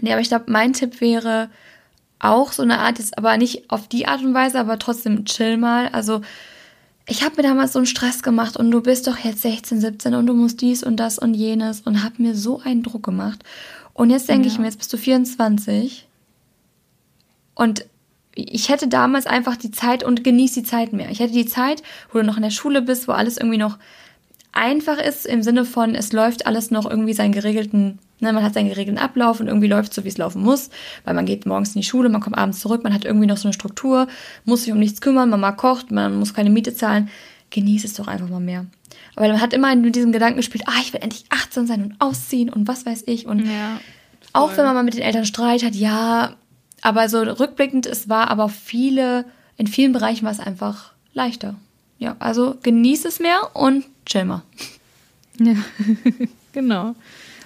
[0.00, 1.48] nee, aber ich glaube, mein Tipp wäre
[2.18, 5.56] auch so eine Art, ist aber nicht auf die Art und Weise, aber trotzdem chill
[5.56, 5.88] mal.
[5.88, 6.20] Also
[7.06, 10.14] ich habe mir damals so einen Stress gemacht und du bist doch jetzt 16, 17
[10.14, 13.42] und du musst dies und das und jenes und habe mir so einen Druck gemacht.
[13.94, 14.52] Und jetzt denke ja.
[14.52, 16.06] ich mir, jetzt bist du 24
[17.54, 17.86] und
[18.34, 21.10] ich hätte damals einfach die Zeit und genieß die Zeit mehr.
[21.10, 23.78] Ich hätte die Zeit, wo du noch in der Schule bist, wo alles irgendwie noch
[24.52, 28.54] einfach ist, im Sinne von, es läuft alles noch irgendwie seinen geregelten, ne, man hat
[28.54, 30.70] seinen geregelten Ablauf und irgendwie läuft so, wie es laufen muss,
[31.04, 33.36] weil man geht morgens in die Schule, man kommt abends zurück, man hat irgendwie noch
[33.36, 34.08] so eine Struktur,
[34.44, 37.08] muss sich um nichts kümmern, Mama kocht, man muss keine Miete zahlen.
[37.50, 38.66] Genieß es doch einfach mal mehr.
[39.16, 41.94] Aber man hat immer mit diesem Gedanken gespielt, ah, ich will endlich 18 sein und
[41.98, 43.26] ausziehen und was weiß ich.
[43.26, 43.80] Und ja,
[44.34, 46.34] auch wenn man mal mit den Eltern Streit hat, ja,
[46.82, 49.24] aber so rückblickend, es war aber viele,
[49.56, 51.54] in vielen Bereichen war es einfach leichter.
[51.98, 54.42] Ja, also genieß es mehr und chill mal.
[55.40, 55.54] Ja,
[56.52, 56.94] genau.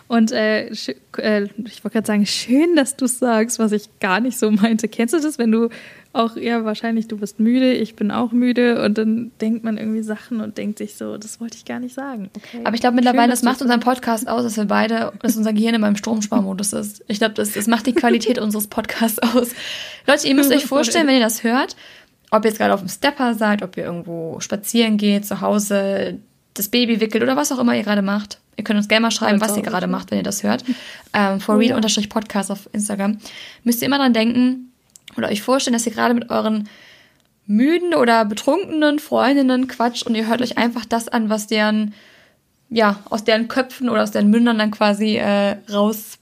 [0.08, 4.38] Und äh, äh, ich wollte gerade sagen, schön, dass du sagst, was ich gar nicht
[4.38, 4.86] so meinte.
[4.86, 5.70] Kennst du das, wenn du
[6.12, 10.02] auch, ja, wahrscheinlich du bist müde, ich bin auch müde und dann denkt man irgendwie
[10.02, 12.28] Sachen und denkt sich so, das wollte ich gar nicht sagen.
[12.36, 12.60] Okay.
[12.64, 15.54] Aber ich glaube mittlerweile, schön, das macht unseren Podcast aus, dass wir beide, dass unser
[15.54, 17.02] Gehirn in einem Stromsparmodus ist.
[17.08, 19.52] Ich glaube, das, das macht die Qualität unseres Podcasts aus.
[20.06, 21.76] Leute, ihr müsst euch vorstellen, wenn ihr das hört,
[22.32, 26.18] ob ihr jetzt gerade auf dem Stepper seid, ob ihr irgendwo spazieren geht, zu Hause
[26.54, 28.38] das Baby wickelt oder was auch immer ihr gerade macht.
[28.56, 30.64] Ihr könnt uns gerne mal schreiben, was ihr gerade macht, wenn ihr das hört.
[31.14, 33.18] Ähm, for real-podcast auf Instagram.
[33.64, 34.72] Müsst ihr immer dran denken
[35.16, 36.68] oder euch vorstellen, dass ihr gerade mit euren
[37.46, 41.94] müden oder betrunkenen Freundinnen quatscht und ihr hört euch einfach das an, was deren
[42.72, 46.18] ja, aus deren Köpfen oder aus deren Mündern dann quasi äh, raus,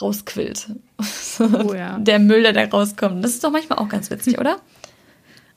[0.00, 0.68] rausquillt.
[1.38, 1.98] Oh, ja.
[1.98, 3.22] Der Müll, der da rauskommt.
[3.22, 4.56] Das ist doch manchmal auch ganz witzig, oder?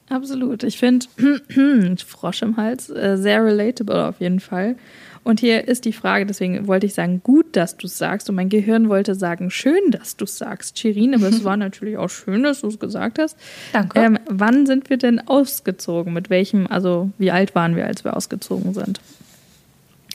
[0.09, 0.63] Absolut.
[0.63, 1.05] Ich finde
[2.05, 4.75] Frosch im Hals äh, sehr relatable auf jeden Fall.
[5.23, 8.29] Und hier ist die Frage, deswegen wollte ich sagen, gut, dass du es sagst.
[8.29, 11.13] Und mein Gehirn wollte sagen, schön, dass du es sagst, Shirin.
[11.13, 13.37] Aber es war natürlich auch schön, dass du es gesagt hast.
[13.73, 13.99] Danke.
[13.99, 16.13] Ähm, wann sind wir denn ausgezogen?
[16.13, 19.01] Mit welchem, also wie alt waren wir, als wir ausgezogen sind?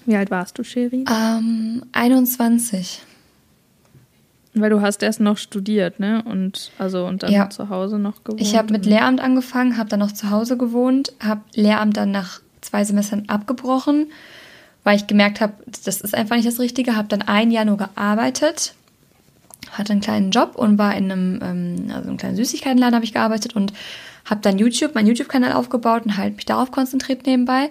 [0.06, 1.04] Wie alt warst du, Shirin?
[1.08, 3.02] Ähm, 21.
[4.54, 6.22] Weil du hast erst noch studiert, ne?
[6.24, 7.50] Und also und dann ja.
[7.50, 8.40] zu Hause noch gewohnt.
[8.40, 12.40] Ich habe mit Lehramt angefangen, habe dann noch zu Hause gewohnt, habe Lehramt dann nach
[12.60, 14.06] zwei Semestern abgebrochen,
[14.84, 16.94] weil ich gemerkt habe, das ist einfach nicht das Richtige.
[16.94, 18.74] Habe dann ein Jahr nur gearbeitet,
[19.72, 23.12] hatte einen kleinen Job und war in einem ähm, also einem kleinen Süßigkeitenladen habe ich
[23.12, 23.72] gearbeitet und
[24.24, 27.70] habe dann YouTube, meinen YouTube-Kanal aufgebaut und halt mich darauf konzentriert nebenbei.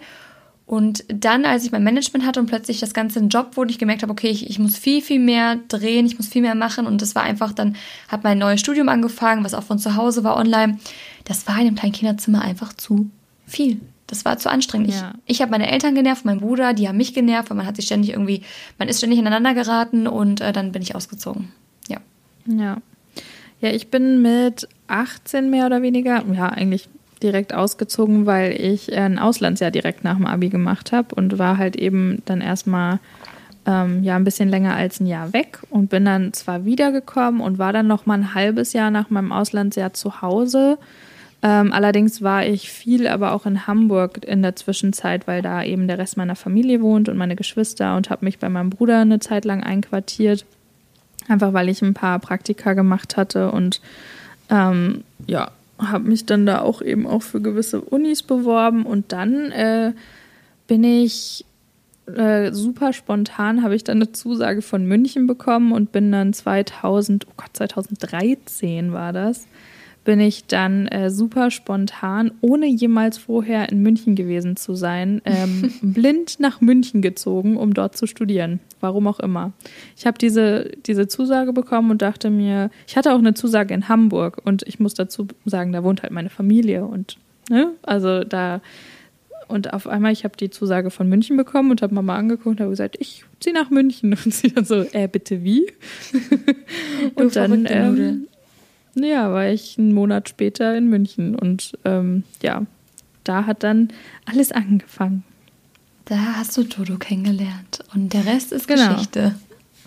[0.66, 3.80] Und dann, als ich mein Management hatte und plötzlich das Ganze ein Job wurde, ich
[3.80, 6.86] gemerkt habe, okay, ich, ich muss viel, viel mehr drehen, ich muss viel mehr machen.
[6.86, 7.76] Und das war einfach, dann
[8.07, 10.80] hat mein neues Studium angefangen, was auch von zu Hause war, online.
[11.26, 13.09] Das war in einem kleinen Kinderzimmer einfach zu
[13.45, 13.82] viel.
[14.07, 14.91] Das war zu anstrengend.
[14.91, 15.14] Ja.
[15.26, 17.76] Ich, ich habe meine Eltern genervt, mein Bruder, die haben mich genervt, weil man hat
[17.76, 18.43] sich ständig irgendwie,
[18.78, 21.51] man ist ständig ineinander geraten und äh, dann bin ich ausgezogen.
[21.88, 21.97] Ja.
[22.45, 22.78] Ja.
[23.59, 26.89] Ja, ich bin mit 18 mehr oder weniger, ja, eigentlich
[27.24, 31.76] direkt ausgezogen, weil ich ein Auslandsjahr direkt nach dem Abi gemacht habe und war halt
[31.76, 32.99] eben dann erstmal
[33.65, 37.57] ähm, ja ein bisschen länger als ein Jahr weg und bin dann zwar wiedergekommen und
[37.57, 40.78] war dann noch mal ein halbes Jahr nach meinem Auslandsjahr zu Hause.
[41.41, 45.88] Ähm, allerdings war ich viel aber auch in Hamburg in der Zwischenzeit, weil da eben
[45.88, 49.19] der Rest meiner Familie wohnt und meine Geschwister und habe mich bei meinem Bruder eine
[49.19, 50.45] Zeit lang einquartiert.
[51.28, 53.82] Einfach weil ich ein paar Praktika gemacht hatte und
[54.49, 55.51] ähm, ja,
[55.91, 59.93] habe mich dann da auch eben auch für gewisse Unis beworben und dann äh,
[60.67, 61.45] bin ich
[62.05, 67.27] äh, super spontan, habe ich dann eine Zusage von München bekommen und bin dann 2000,
[67.27, 69.47] oh Gott, 2013 war das,
[70.03, 75.73] bin ich dann äh, super spontan, ohne jemals vorher in München gewesen zu sein, ähm,
[75.81, 78.59] blind nach München gezogen, um dort zu studieren.
[78.84, 79.53] Warum auch immer.
[79.95, 83.88] Ich habe diese, diese Zusage bekommen und dachte mir, ich hatte auch eine Zusage in
[83.88, 87.17] Hamburg und ich muss dazu sagen, da wohnt halt meine Familie und
[87.49, 88.61] ne, also da
[89.47, 92.59] und auf einmal, ich habe die Zusage von München bekommen und habe Mama angeguckt und
[92.59, 94.13] habe gesagt, ich ziehe nach München.
[94.25, 95.71] Und sie dann so, äh, bitte wie?
[97.15, 98.27] und dann, ähm,
[98.95, 102.65] ja, war ich einen Monat später in München und ähm, ja,
[103.23, 103.89] da hat dann
[104.25, 105.23] alles angefangen.
[106.05, 108.93] Da hast du Dodo kennengelernt und der Rest ist genau.
[108.93, 109.35] Geschichte.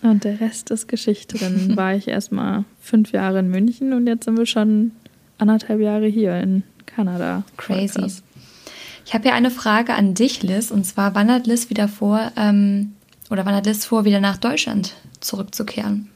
[0.03, 1.39] Und der Rest ist Geschichte.
[1.39, 4.93] Dann war ich erstmal fünf Jahre in München und jetzt sind wir schon
[5.39, 7.45] anderthalb Jahre hier in Kanada.
[7.57, 8.23] Crazy.
[9.05, 12.33] Ich habe hier eine Frage an dich, Liz, und zwar, wann hat Liz wieder vor,
[12.37, 12.95] ähm,
[13.31, 16.09] oder wann hat Liz vor, wieder nach Deutschland zurückzukehren?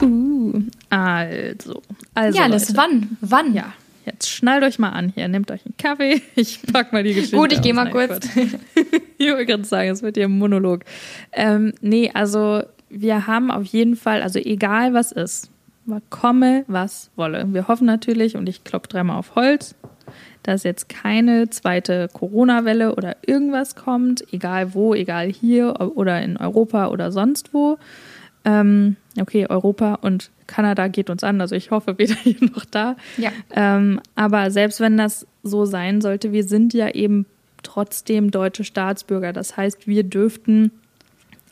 [0.00, 1.82] Uh, also.
[2.14, 3.16] also ja, Liz, wann?
[3.20, 3.52] Wann?
[3.52, 3.72] Ja,
[4.12, 6.22] jetzt schnallt euch mal an hier, nehmt euch einen Kaffee.
[6.36, 7.36] Ich pack mal die Geschichte.
[7.36, 8.28] Gut, ich gehe mal kurz.
[9.18, 10.84] ich wollte gerade sagen, es wird hier ein Monolog.
[11.32, 15.50] Ähm, nee, also wir haben auf jeden Fall, also egal was ist,
[16.10, 17.46] komme was wolle.
[17.52, 19.74] Wir hoffen natürlich, und ich klopfe dreimal auf Holz,
[20.42, 26.88] dass jetzt keine zweite Corona-Welle oder irgendwas kommt, egal wo, egal hier oder in Europa
[26.88, 27.78] oder sonst wo.
[28.48, 32.96] Ähm, okay, Europa und Kanada geht uns an, also ich hoffe weder hier noch da.
[33.18, 33.30] Ja.
[33.50, 37.26] Ähm, aber selbst wenn das so sein sollte, wir sind ja eben
[37.62, 39.34] trotzdem deutsche Staatsbürger.
[39.34, 40.70] Das heißt, wir dürften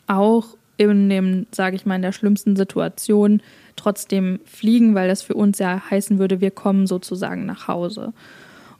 [0.07, 3.41] auch in dem, sage ich mal, in der schlimmsten Situation
[3.75, 8.13] trotzdem fliegen, weil das für uns ja heißen würde, wir kommen sozusagen nach Hause.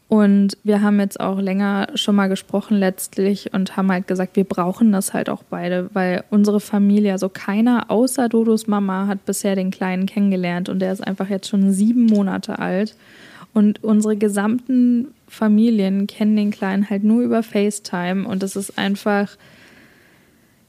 [0.09, 4.45] Und wir haben jetzt auch länger schon mal gesprochen letztlich und haben halt gesagt, wir
[4.45, 9.55] brauchen das halt auch beide, weil unsere Familie, also keiner außer Dodos Mama hat bisher
[9.55, 12.95] den Kleinen kennengelernt und der ist einfach jetzt schon sieben Monate alt.
[13.53, 19.35] Und unsere gesamten Familien kennen den Kleinen halt nur über FaceTime und das ist einfach,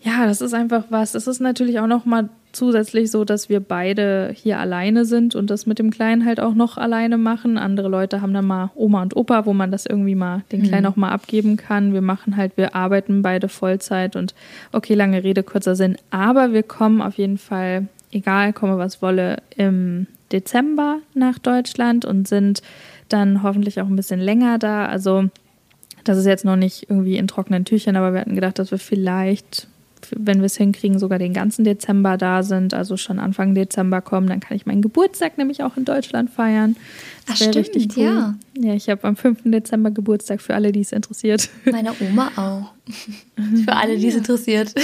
[0.00, 1.14] ja, das ist einfach was.
[1.14, 5.50] Es ist natürlich auch noch mal zusätzlich so, dass wir beide hier alleine sind und
[5.50, 7.58] das mit dem Kleinen halt auch noch alleine machen.
[7.58, 10.84] Andere Leute haben dann mal Oma und Opa, wo man das irgendwie mal den Kleinen
[10.84, 10.92] mhm.
[10.92, 11.92] auch mal abgeben kann.
[11.92, 14.34] Wir machen halt, wir arbeiten beide Vollzeit und
[14.72, 15.96] okay, lange Rede, kurzer Sinn.
[16.10, 22.28] Aber wir kommen auf jeden Fall, egal, komme was wolle, im Dezember nach Deutschland und
[22.28, 22.62] sind
[23.08, 24.86] dann hoffentlich auch ein bisschen länger da.
[24.86, 25.28] Also
[26.04, 28.78] das ist jetzt noch nicht irgendwie in trockenen Tüchern, aber wir hatten gedacht, dass wir
[28.78, 29.68] vielleicht
[30.16, 34.26] wenn wir es hinkriegen, sogar den ganzen Dezember da sind, also schon Anfang Dezember kommen,
[34.26, 36.76] dann kann ich meinen Geburtstag nämlich auch in Deutschland feiern.
[37.26, 38.04] Das wäre richtig cool.
[38.04, 39.40] Ja, ja ich habe am 5.
[39.44, 41.48] Dezember Geburtstag für alle, die es interessiert.
[41.64, 42.72] Meine Oma auch.
[43.64, 44.74] für alle, die es interessiert.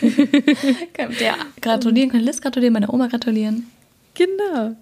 [0.00, 3.66] Könnt ihr gratulieren, könnt Liz gratulieren, meine Oma gratulieren.
[4.14, 4.76] Genau.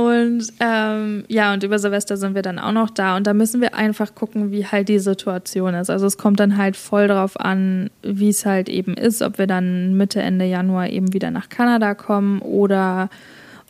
[0.00, 3.18] Und ähm, ja, und über Silvester sind wir dann auch noch da.
[3.18, 5.90] Und da müssen wir einfach gucken, wie halt die Situation ist.
[5.90, 9.46] Also es kommt dann halt voll darauf an, wie es halt eben ist, ob wir
[9.46, 13.10] dann Mitte, Ende Januar eben wieder nach Kanada kommen oder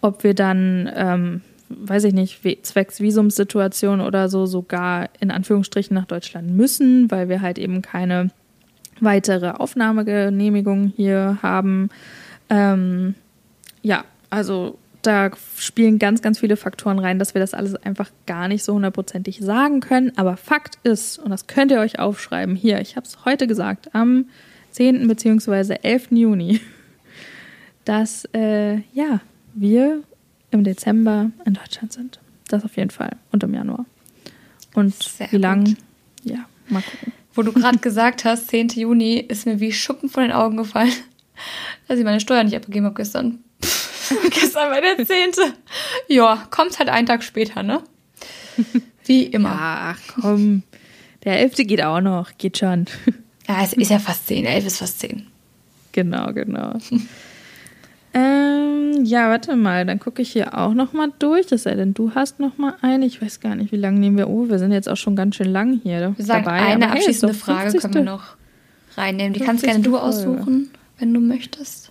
[0.02, 6.06] ob wir dann, ähm, weiß ich nicht, zwecks Visumssituation oder so sogar in Anführungsstrichen nach
[6.06, 8.30] Deutschland müssen, weil wir halt eben keine
[9.00, 11.88] weitere Aufnahmegenehmigung hier haben.
[12.50, 13.16] Ähm,
[13.82, 18.48] ja, also da spielen ganz, ganz viele Faktoren rein, dass wir das alles einfach gar
[18.48, 20.12] nicht so hundertprozentig sagen können.
[20.16, 23.94] Aber Fakt ist, und das könnt ihr euch aufschreiben, hier, ich habe es heute gesagt,
[23.94, 24.26] am
[24.72, 25.06] 10.
[25.08, 25.76] bzw.
[25.82, 26.08] 11.
[26.10, 26.60] Juni,
[27.84, 29.20] dass äh, ja,
[29.54, 30.02] wir
[30.50, 32.20] im Dezember in Deutschland sind.
[32.48, 33.16] Das auf jeden Fall.
[33.32, 33.86] Und im Januar.
[34.74, 35.76] Und Sehr wie lang?
[36.24, 37.12] Ja, mal gucken.
[37.34, 38.68] Wo du gerade gesagt hast, 10.
[38.70, 40.92] Juni, ist mir wie Schuppen von den Augen gefallen,
[41.88, 43.38] dass ich meine Steuer nicht abgegeben habe gestern.
[44.30, 45.54] Gestern war der zehnte.
[46.08, 47.82] Ja, kommt halt einen Tag später, ne?
[49.06, 49.56] Wie immer.
[49.58, 50.62] ach komm.
[51.24, 52.36] Der elfte geht auch noch.
[52.38, 52.86] Geht schon.
[53.48, 54.44] Ja, es ist ja fast zehn.
[54.44, 55.26] Elf ist fast zehn.
[55.90, 56.74] Genau, genau.
[58.14, 59.84] ähm, ja, warte mal.
[59.84, 61.50] Dann gucke ich hier auch noch mal durch.
[61.50, 63.06] Es sei denn, du hast noch mal eine.
[63.06, 64.28] Ich weiß gar nicht, wie lange nehmen wir.
[64.28, 66.58] Oh, wir sind jetzt auch schon ganz schön lang hier wir sagen, dabei.
[66.60, 68.36] Eine abschließende hey, Frage können wir noch
[68.96, 69.32] reinnehmen.
[69.32, 71.90] Die kannst gerne du aussuchen, wenn du möchtest.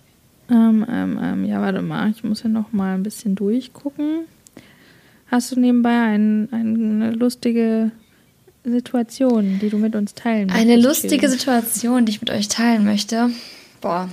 [0.50, 4.26] Ähm, ähm, ähm, ja, warte mal, ich muss ja noch mal ein bisschen durchgucken.
[5.26, 7.92] Hast du nebenbei ein, eine lustige
[8.64, 10.68] Situation, die du mit uns teilen möchtest?
[10.68, 13.30] Eine lustige Situation, die ich mit euch teilen möchte?
[13.80, 14.10] Boah.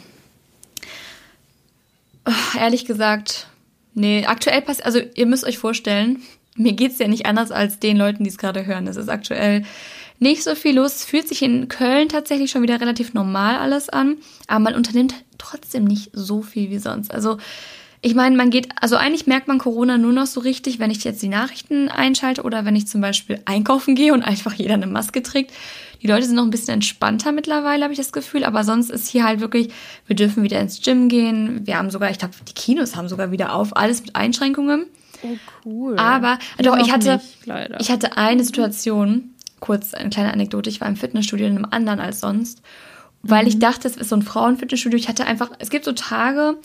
[2.26, 3.48] Oh, ehrlich gesagt,
[3.94, 6.22] nee, aktuell passiert, also ihr müsst euch vorstellen,
[6.56, 8.88] mir geht es ja nicht anders als den Leuten, die es gerade hören.
[8.88, 9.64] Es ist aktuell
[10.20, 10.96] nicht so viel los.
[10.96, 15.14] Es fühlt sich in Köln tatsächlich schon wieder relativ normal alles an, aber man unternimmt
[15.38, 17.14] trotzdem nicht so viel wie sonst.
[17.14, 17.38] Also
[18.02, 21.04] ich meine, man geht, also eigentlich merkt man Corona nur noch so richtig, wenn ich
[21.04, 24.88] jetzt die Nachrichten einschalte oder wenn ich zum Beispiel einkaufen gehe und einfach jeder eine
[24.88, 25.52] Maske trägt.
[26.04, 28.44] Die Leute sind noch ein bisschen entspannter mittlerweile, habe ich das Gefühl.
[28.44, 29.70] Aber sonst ist hier halt wirklich,
[30.06, 31.66] wir dürfen wieder ins Gym gehen.
[31.66, 34.86] Wir haben sogar, ich glaube, die Kinos haben sogar wieder auf, alles mit Einschränkungen.
[35.24, 35.98] Oh, cool.
[35.98, 40.88] Aber, doch, ich hatte, nicht, ich hatte eine Situation, kurz eine kleine Anekdote, ich war
[40.88, 42.62] im Fitnessstudio in einem anderen als sonst,
[43.24, 43.50] weil mhm.
[43.50, 44.98] ich dachte, es ist so ein Frauenfitnessstudio.
[44.98, 46.58] Ich hatte einfach, es gibt so Tage,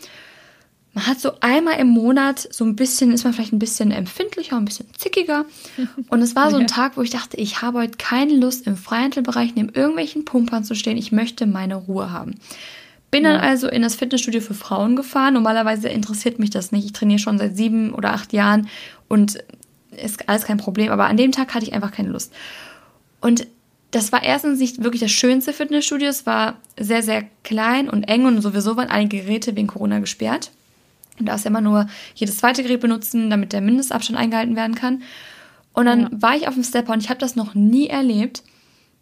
[0.94, 4.56] man hat so einmal im Monat so ein bisschen, ist man vielleicht ein bisschen empfindlicher,
[4.56, 5.46] ein bisschen zickiger.
[6.08, 6.66] Und es war so ein.
[6.66, 10.74] Tag, wo ich dachte, ich habe heute keine Lust, im Freihandelbereich neben irgendwelchen Pumpern zu
[10.74, 10.98] stehen.
[10.98, 12.34] Ich möchte meine Ruhe haben.
[13.10, 15.34] Bin dann also in das Fitnessstudio für Frauen gefahren.
[15.34, 16.84] Normalerweise interessiert mich das nicht.
[16.84, 18.68] Ich trainiere schon seit sieben oder acht Jahren
[19.08, 19.38] und
[20.02, 20.90] ist alles kein Problem.
[20.90, 22.32] Aber an dem Tag hatte ich einfach keine Lust.
[23.22, 23.46] Und
[23.92, 26.08] das war erstens nicht wirklich das schönste Fitnessstudio.
[26.08, 30.50] Es war sehr, sehr klein und eng und sowieso waren einige Geräte wegen Corona gesperrt.
[31.18, 35.02] Und da ist immer nur jedes zweite Gerät benutzen, damit der Mindestabstand eingehalten werden kann.
[35.72, 36.08] Und dann ja.
[36.12, 38.42] war ich auf dem Stepper und ich habe das noch nie erlebt.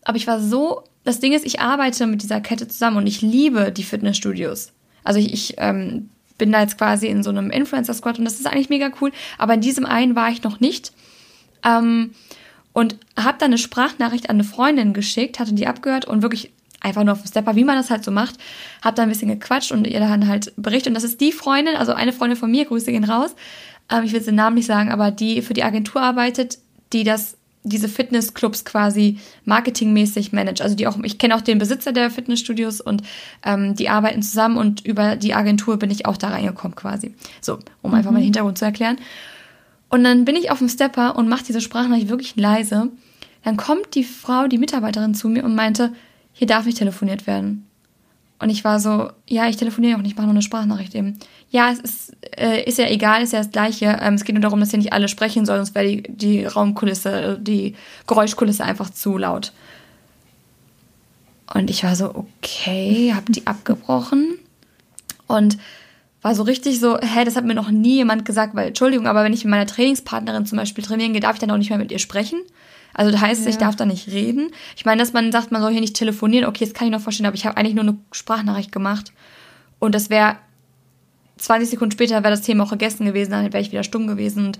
[0.05, 3.23] Aber ich war so, das Ding ist, ich arbeite mit dieser Kette zusammen und ich
[3.23, 4.73] liebe die Fitnessstudios.
[5.03, 8.47] Also ich, ich ähm, bin da jetzt quasi in so einem Influencer-Squad und das ist
[8.47, 9.13] eigentlich mega cool.
[9.39, 10.93] Aber in diesem einen war ich noch nicht.
[11.65, 12.13] Ähm,
[12.73, 17.05] und habe dann eine Sprachnachricht an eine Freundin geschickt, hatte die abgehört und wirklich einfach
[17.05, 18.37] nur auf dem Stepper, wie man das halt so macht,
[18.83, 20.89] habe da ein bisschen gequatscht und ihr dann halt berichtet.
[20.89, 23.35] Und das ist die Freundin, also eine Freundin von mir, Grüße gehen raus,
[23.91, 26.59] ähm, ich will den Namen nicht sagen, aber die für die Agentur arbeitet,
[26.93, 30.63] die das diese Fitnessclubs quasi marketingmäßig managt.
[30.63, 33.03] Also die auch, ich kenne auch den Besitzer der Fitnessstudios und
[33.45, 37.15] ähm, die arbeiten zusammen und über die Agentur bin ich auch da reingekommen quasi.
[37.43, 37.99] So, um mhm.
[37.99, 38.97] einfach mal den Hintergrund zu erklären.
[39.91, 42.89] Und dann bin ich auf dem Stepper und mache diese Sprachnachricht wirklich leise.
[43.45, 45.93] Dann kommt die Frau, die Mitarbeiterin zu mir und meinte,
[46.33, 47.67] hier darf nicht telefoniert werden.
[48.39, 51.19] Und ich war so, ja, ich telefoniere auch nicht, mache nur eine Sprachnachricht eben.
[51.51, 53.99] Ja, es ist, äh, ist ja egal, ist ja das Gleiche.
[54.01, 56.45] Ähm, es geht nur darum, dass hier nicht alle sprechen sollen, sonst wäre die, die
[56.47, 57.75] Raumkulisse, die
[58.07, 59.53] Geräuschkulisse einfach zu laut.
[61.53, 64.39] Und ich war so, okay, hab die abgebrochen.
[65.27, 65.59] Und
[66.23, 69.25] war so richtig so, hä, das hat mir noch nie jemand gesagt, weil, Entschuldigung, aber
[69.25, 71.79] wenn ich mit meiner Trainingspartnerin zum Beispiel trainieren gehe, darf ich dann auch nicht mehr
[71.79, 72.41] mit ihr sprechen.
[72.93, 73.51] Also das heißt, ja.
[73.51, 74.51] ich darf da nicht reden.
[74.77, 77.01] Ich meine, dass man sagt, man soll hier nicht telefonieren, okay, das kann ich noch
[77.01, 79.13] verstehen, aber ich habe eigentlich nur eine Sprachnachricht gemacht.
[79.79, 80.37] Und das wäre
[81.39, 84.47] 20 Sekunden später wäre das Thema auch gegessen gewesen, dann wäre ich wieder stumm gewesen.
[84.47, 84.59] Und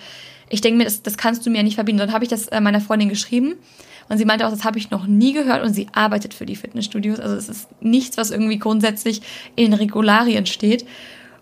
[0.49, 1.99] ich denke mir, das, das kannst du mir ja nicht verbieten.
[1.99, 3.57] Dann habe ich das äh, meiner Freundin geschrieben
[4.09, 6.57] und sie meinte auch, das habe ich noch nie gehört und sie arbeitet für die
[6.57, 7.21] Fitnessstudios.
[7.21, 9.23] Also es ist nichts, was irgendwie grundsätzlich
[9.57, 10.85] in Regularien steht.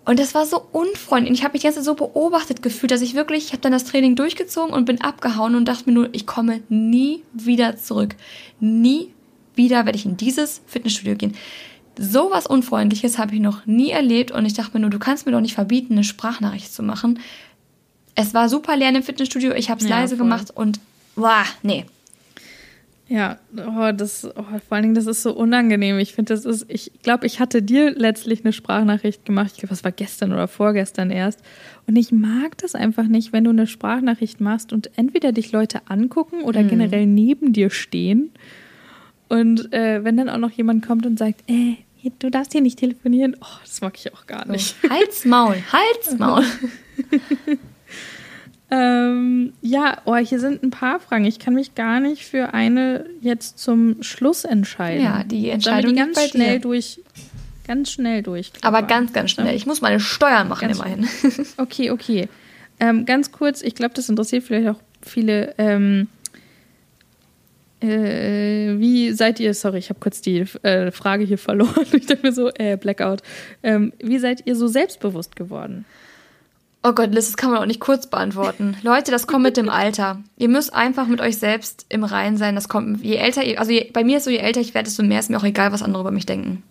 [0.09, 1.29] Und das war so unfreundlich.
[1.29, 3.85] Und ich habe mich jetzt so beobachtet gefühlt, dass ich wirklich, ich habe dann das
[3.85, 8.17] Training durchgezogen und bin abgehauen und dachte mir nur, ich komme nie wieder zurück.
[8.59, 9.13] Nie
[9.55, 11.37] wieder werde ich in dieses Fitnessstudio gehen.
[11.99, 15.27] So was Unfreundliches habe ich noch nie erlebt und ich dachte mir nur, du kannst
[15.27, 17.19] mir doch nicht verbieten, eine Sprachnachricht zu machen.
[18.15, 20.25] Es war super lernen im Fitnessstudio, ich habe es ja, leise voll.
[20.25, 20.81] gemacht und,
[21.17, 21.85] wow, nee,
[23.09, 25.99] ja, oh, das, oh, vor allen Dingen, das ist so unangenehm.
[25.99, 29.53] Ich finde, das ist, ich glaube, ich hatte dir letztlich eine Sprachnachricht gemacht.
[29.53, 31.41] Ich glaube, das war gestern oder vorgestern erst.
[31.87, 35.81] Und ich mag das einfach nicht, wenn du eine Sprachnachricht machst und entweder dich Leute
[35.87, 36.69] angucken oder mhm.
[36.69, 38.31] generell neben dir stehen.
[39.31, 41.77] Und äh, wenn dann auch noch jemand kommt und sagt, äh,
[42.19, 44.77] du darfst hier nicht telefonieren, oh, das mag ich auch gar nicht.
[44.83, 46.45] So, Halsmaul, Halsmaul.
[48.71, 51.25] Ähm, ja, oh, hier sind ein paar Fragen.
[51.25, 55.03] Ich kann mich gar nicht für eine jetzt zum Schluss entscheiden.
[55.03, 56.61] Ja, die Entscheidung die ganz schnell dir.
[56.61, 57.01] durch.
[57.67, 58.53] Ganz schnell durch.
[58.63, 59.55] Aber ganz, ganz schnell.
[59.55, 61.09] Ich muss meine Steuern machen ganz immerhin.
[61.57, 62.29] Okay, okay.
[62.81, 65.55] Ähm, ganz kurz, ich glaube, das interessiert vielleicht auch viele.
[65.59, 66.09] Ähm,
[67.81, 71.87] äh, wie seid ihr, sorry, ich habe kurz die äh, Frage hier verloren.
[71.93, 73.23] Ich dachte mir so, äh, Blackout.
[73.63, 75.85] Ähm, wie seid ihr so selbstbewusst geworden?
[76.85, 78.77] Oh Gott, Liz, das kann man auch nicht kurz beantworten.
[78.83, 80.23] Leute, das kommt mit dem Alter.
[80.37, 82.55] Ihr müsst einfach mit euch selbst im Reinen sein.
[82.55, 84.87] Das kommt, je älter ihr, also je, bei mir ist so, je älter ich werde,
[84.87, 86.63] desto mehr ist mir auch egal, was andere über mich denken.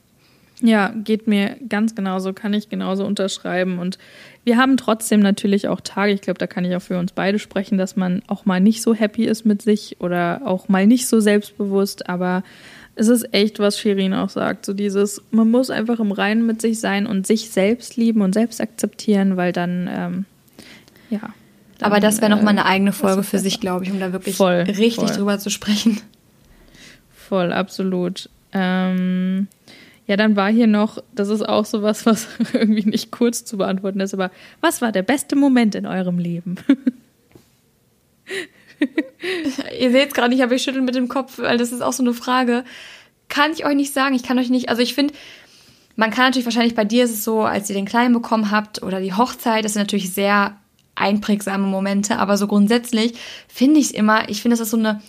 [0.59, 3.77] Ja, geht mir ganz genauso, kann ich genauso unterschreiben.
[3.77, 3.99] Und
[4.43, 7.37] wir haben trotzdem natürlich auch Tage, ich glaube, da kann ich auch für uns beide
[7.37, 11.07] sprechen, dass man auch mal nicht so happy ist mit sich oder auch mal nicht
[11.07, 12.43] so selbstbewusst, aber
[12.97, 14.65] es ist echt, was Shirin auch sagt.
[14.65, 18.33] So dieses, man muss einfach im Reinen mit sich sein und sich selbst lieben und
[18.33, 20.25] selbst akzeptieren, weil dann, ähm,
[21.09, 21.19] ja.
[21.77, 24.35] Dann, Aber das wäre nochmal eine eigene Folge für sich, glaube ich, um da wirklich
[24.35, 25.15] voll, richtig voll.
[25.15, 26.01] drüber zu sprechen.
[27.15, 28.31] Voll, absolut.
[28.51, 29.47] Ähm,
[30.07, 33.57] ja, dann war hier noch, das ist auch so was, was irgendwie nicht kurz zu
[33.57, 36.55] beantworten ist, aber was war der beste Moment in eurem Leben?
[39.79, 41.93] Ihr seht es gerade nicht, aber ich schüttel mit dem Kopf, weil das ist auch
[41.93, 42.63] so eine Frage.
[43.29, 44.15] Kann ich euch nicht sagen.
[44.15, 45.13] Ich kann euch nicht, also ich finde,
[45.95, 48.83] man kann natürlich wahrscheinlich bei dir ist es so, als ihr den Kleinen bekommen habt
[48.83, 50.55] oder die Hochzeit, das sind natürlich sehr
[50.95, 53.13] einprägsame Momente, aber so grundsätzlich
[53.47, 55.01] finde ich es immer, ich finde, das ist so eine,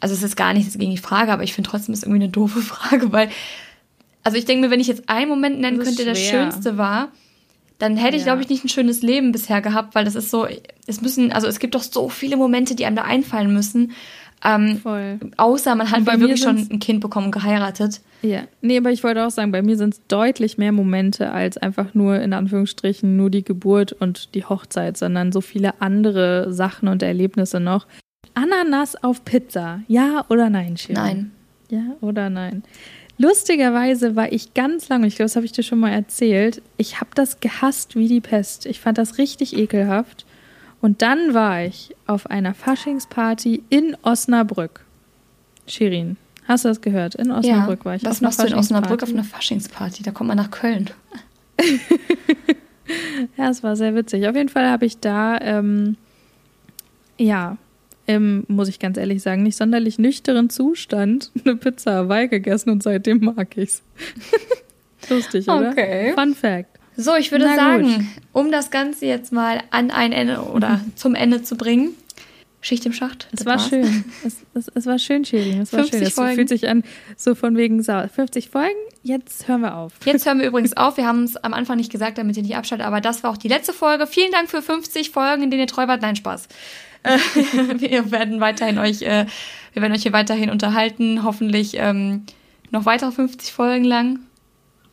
[0.00, 2.28] also es ist gar nichts gegen die Frage, aber ich finde trotzdem ist irgendwie eine
[2.28, 3.30] doofe Frage, weil,
[4.24, 7.12] also ich denke mir, wenn ich jetzt einen Moment nennen könnte, der das Schönste war,
[7.82, 8.26] dann hätte ich, ja.
[8.26, 10.46] glaube ich, nicht ein schönes Leben bisher gehabt, weil das ist so,
[10.86, 13.90] es müssen, also es gibt doch so viele Momente, die einem da einfallen müssen.
[14.44, 15.18] Ähm, Voll.
[15.36, 18.00] Außer man hat wirklich schon ein Kind bekommen und geheiratet.
[18.22, 21.58] Ja, nee, aber ich wollte auch sagen, bei mir sind es deutlich mehr Momente als
[21.58, 26.86] einfach nur in Anführungsstrichen nur die Geburt und die Hochzeit, sondern so viele andere Sachen
[26.86, 27.88] und Erlebnisse noch.
[28.34, 30.94] Ananas auf Pizza, ja oder nein, Shirin?
[30.94, 31.30] Nein.
[31.68, 32.62] Ja oder nein?
[33.22, 37.00] Lustigerweise war ich ganz lange, ich glaube, das habe ich dir schon mal erzählt, ich
[37.00, 38.66] habe das gehasst wie die Pest.
[38.66, 40.26] Ich fand das richtig ekelhaft.
[40.80, 44.84] Und dann war ich auf einer Faschingsparty in Osnabrück.
[45.68, 46.16] Shirin,
[46.48, 47.14] hast du das gehört?
[47.14, 48.04] In Osnabrück ja, war ich.
[48.04, 50.02] Was machst du in Osnabrück auf einer Faschingsparty?
[50.02, 50.90] Da kommt man nach Köln.
[53.36, 54.26] ja, es war sehr witzig.
[54.26, 55.96] Auf jeden Fall habe ich da, ähm,
[57.18, 57.56] ja,
[58.14, 62.82] im, muss ich ganz ehrlich sagen, nicht sonderlich nüchteren Zustand eine Pizza Hawaii gegessen und
[62.82, 63.82] seitdem mag ich's.
[65.08, 65.70] Lustig, oder?
[65.70, 66.12] Okay.
[66.14, 66.78] Fun Fact.
[66.96, 68.04] So, ich würde Na sagen, gut.
[68.32, 71.94] um das Ganze jetzt mal an ein Ende oder zum Ende zu bringen,
[72.60, 73.28] Schicht im Schacht.
[73.32, 73.68] Es war war's.
[73.68, 74.04] schön.
[74.24, 75.62] Es, es, es, war schön, Shirin.
[75.62, 76.06] Es war 50 schön.
[76.06, 76.34] Es Folgen.
[76.36, 76.84] fühlt sich an,
[77.16, 78.76] so von wegen 50 Folgen.
[79.02, 79.94] Jetzt hören wir auf.
[80.04, 80.96] Jetzt hören wir übrigens auf.
[80.96, 83.36] Wir haben es am Anfang nicht gesagt, damit ihr nicht abschaltet, aber das war auch
[83.36, 84.06] die letzte Folge.
[84.06, 86.02] Vielen Dank für 50 Folgen, in denen ihr treu wart.
[86.02, 86.46] Nein, Spaß.
[87.78, 89.26] wir werden weiterhin euch, äh,
[89.72, 92.24] wir werden euch hier weiterhin unterhalten, hoffentlich ähm,
[92.70, 94.20] noch weitere 50 Folgen lang.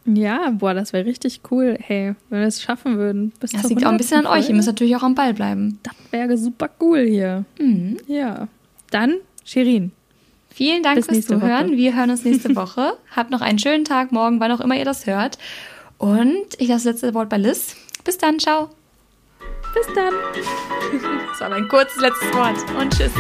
[0.06, 3.32] Ja, boah, das wäre richtig cool, hey, wenn wir es schaffen würden.
[3.40, 4.50] Bis das liegt auch ein bisschen an euch.
[4.50, 5.80] Ihr müsst natürlich auch am Ball bleiben.
[5.84, 7.46] Das wäre super cool hier.
[7.60, 7.98] Mhm.
[8.08, 8.48] Ja.
[8.92, 9.92] Dann, Shirin.
[10.50, 11.68] Vielen Dank fürs Zuhören.
[11.68, 11.78] Woche.
[11.78, 12.98] Wir hören uns nächste Woche.
[13.16, 15.38] Habt noch einen schönen Tag morgen, wann auch immer ihr das hört.
[15.98, 17.76] Und ich lasse das letzte Wort bei Liz.
[18.04, 18.70] Bis dann, ciao.
[19.74, 20.14] Bis dann.
[21.30, 23.14] Das war mein kurzes letztes Wort und tschüss.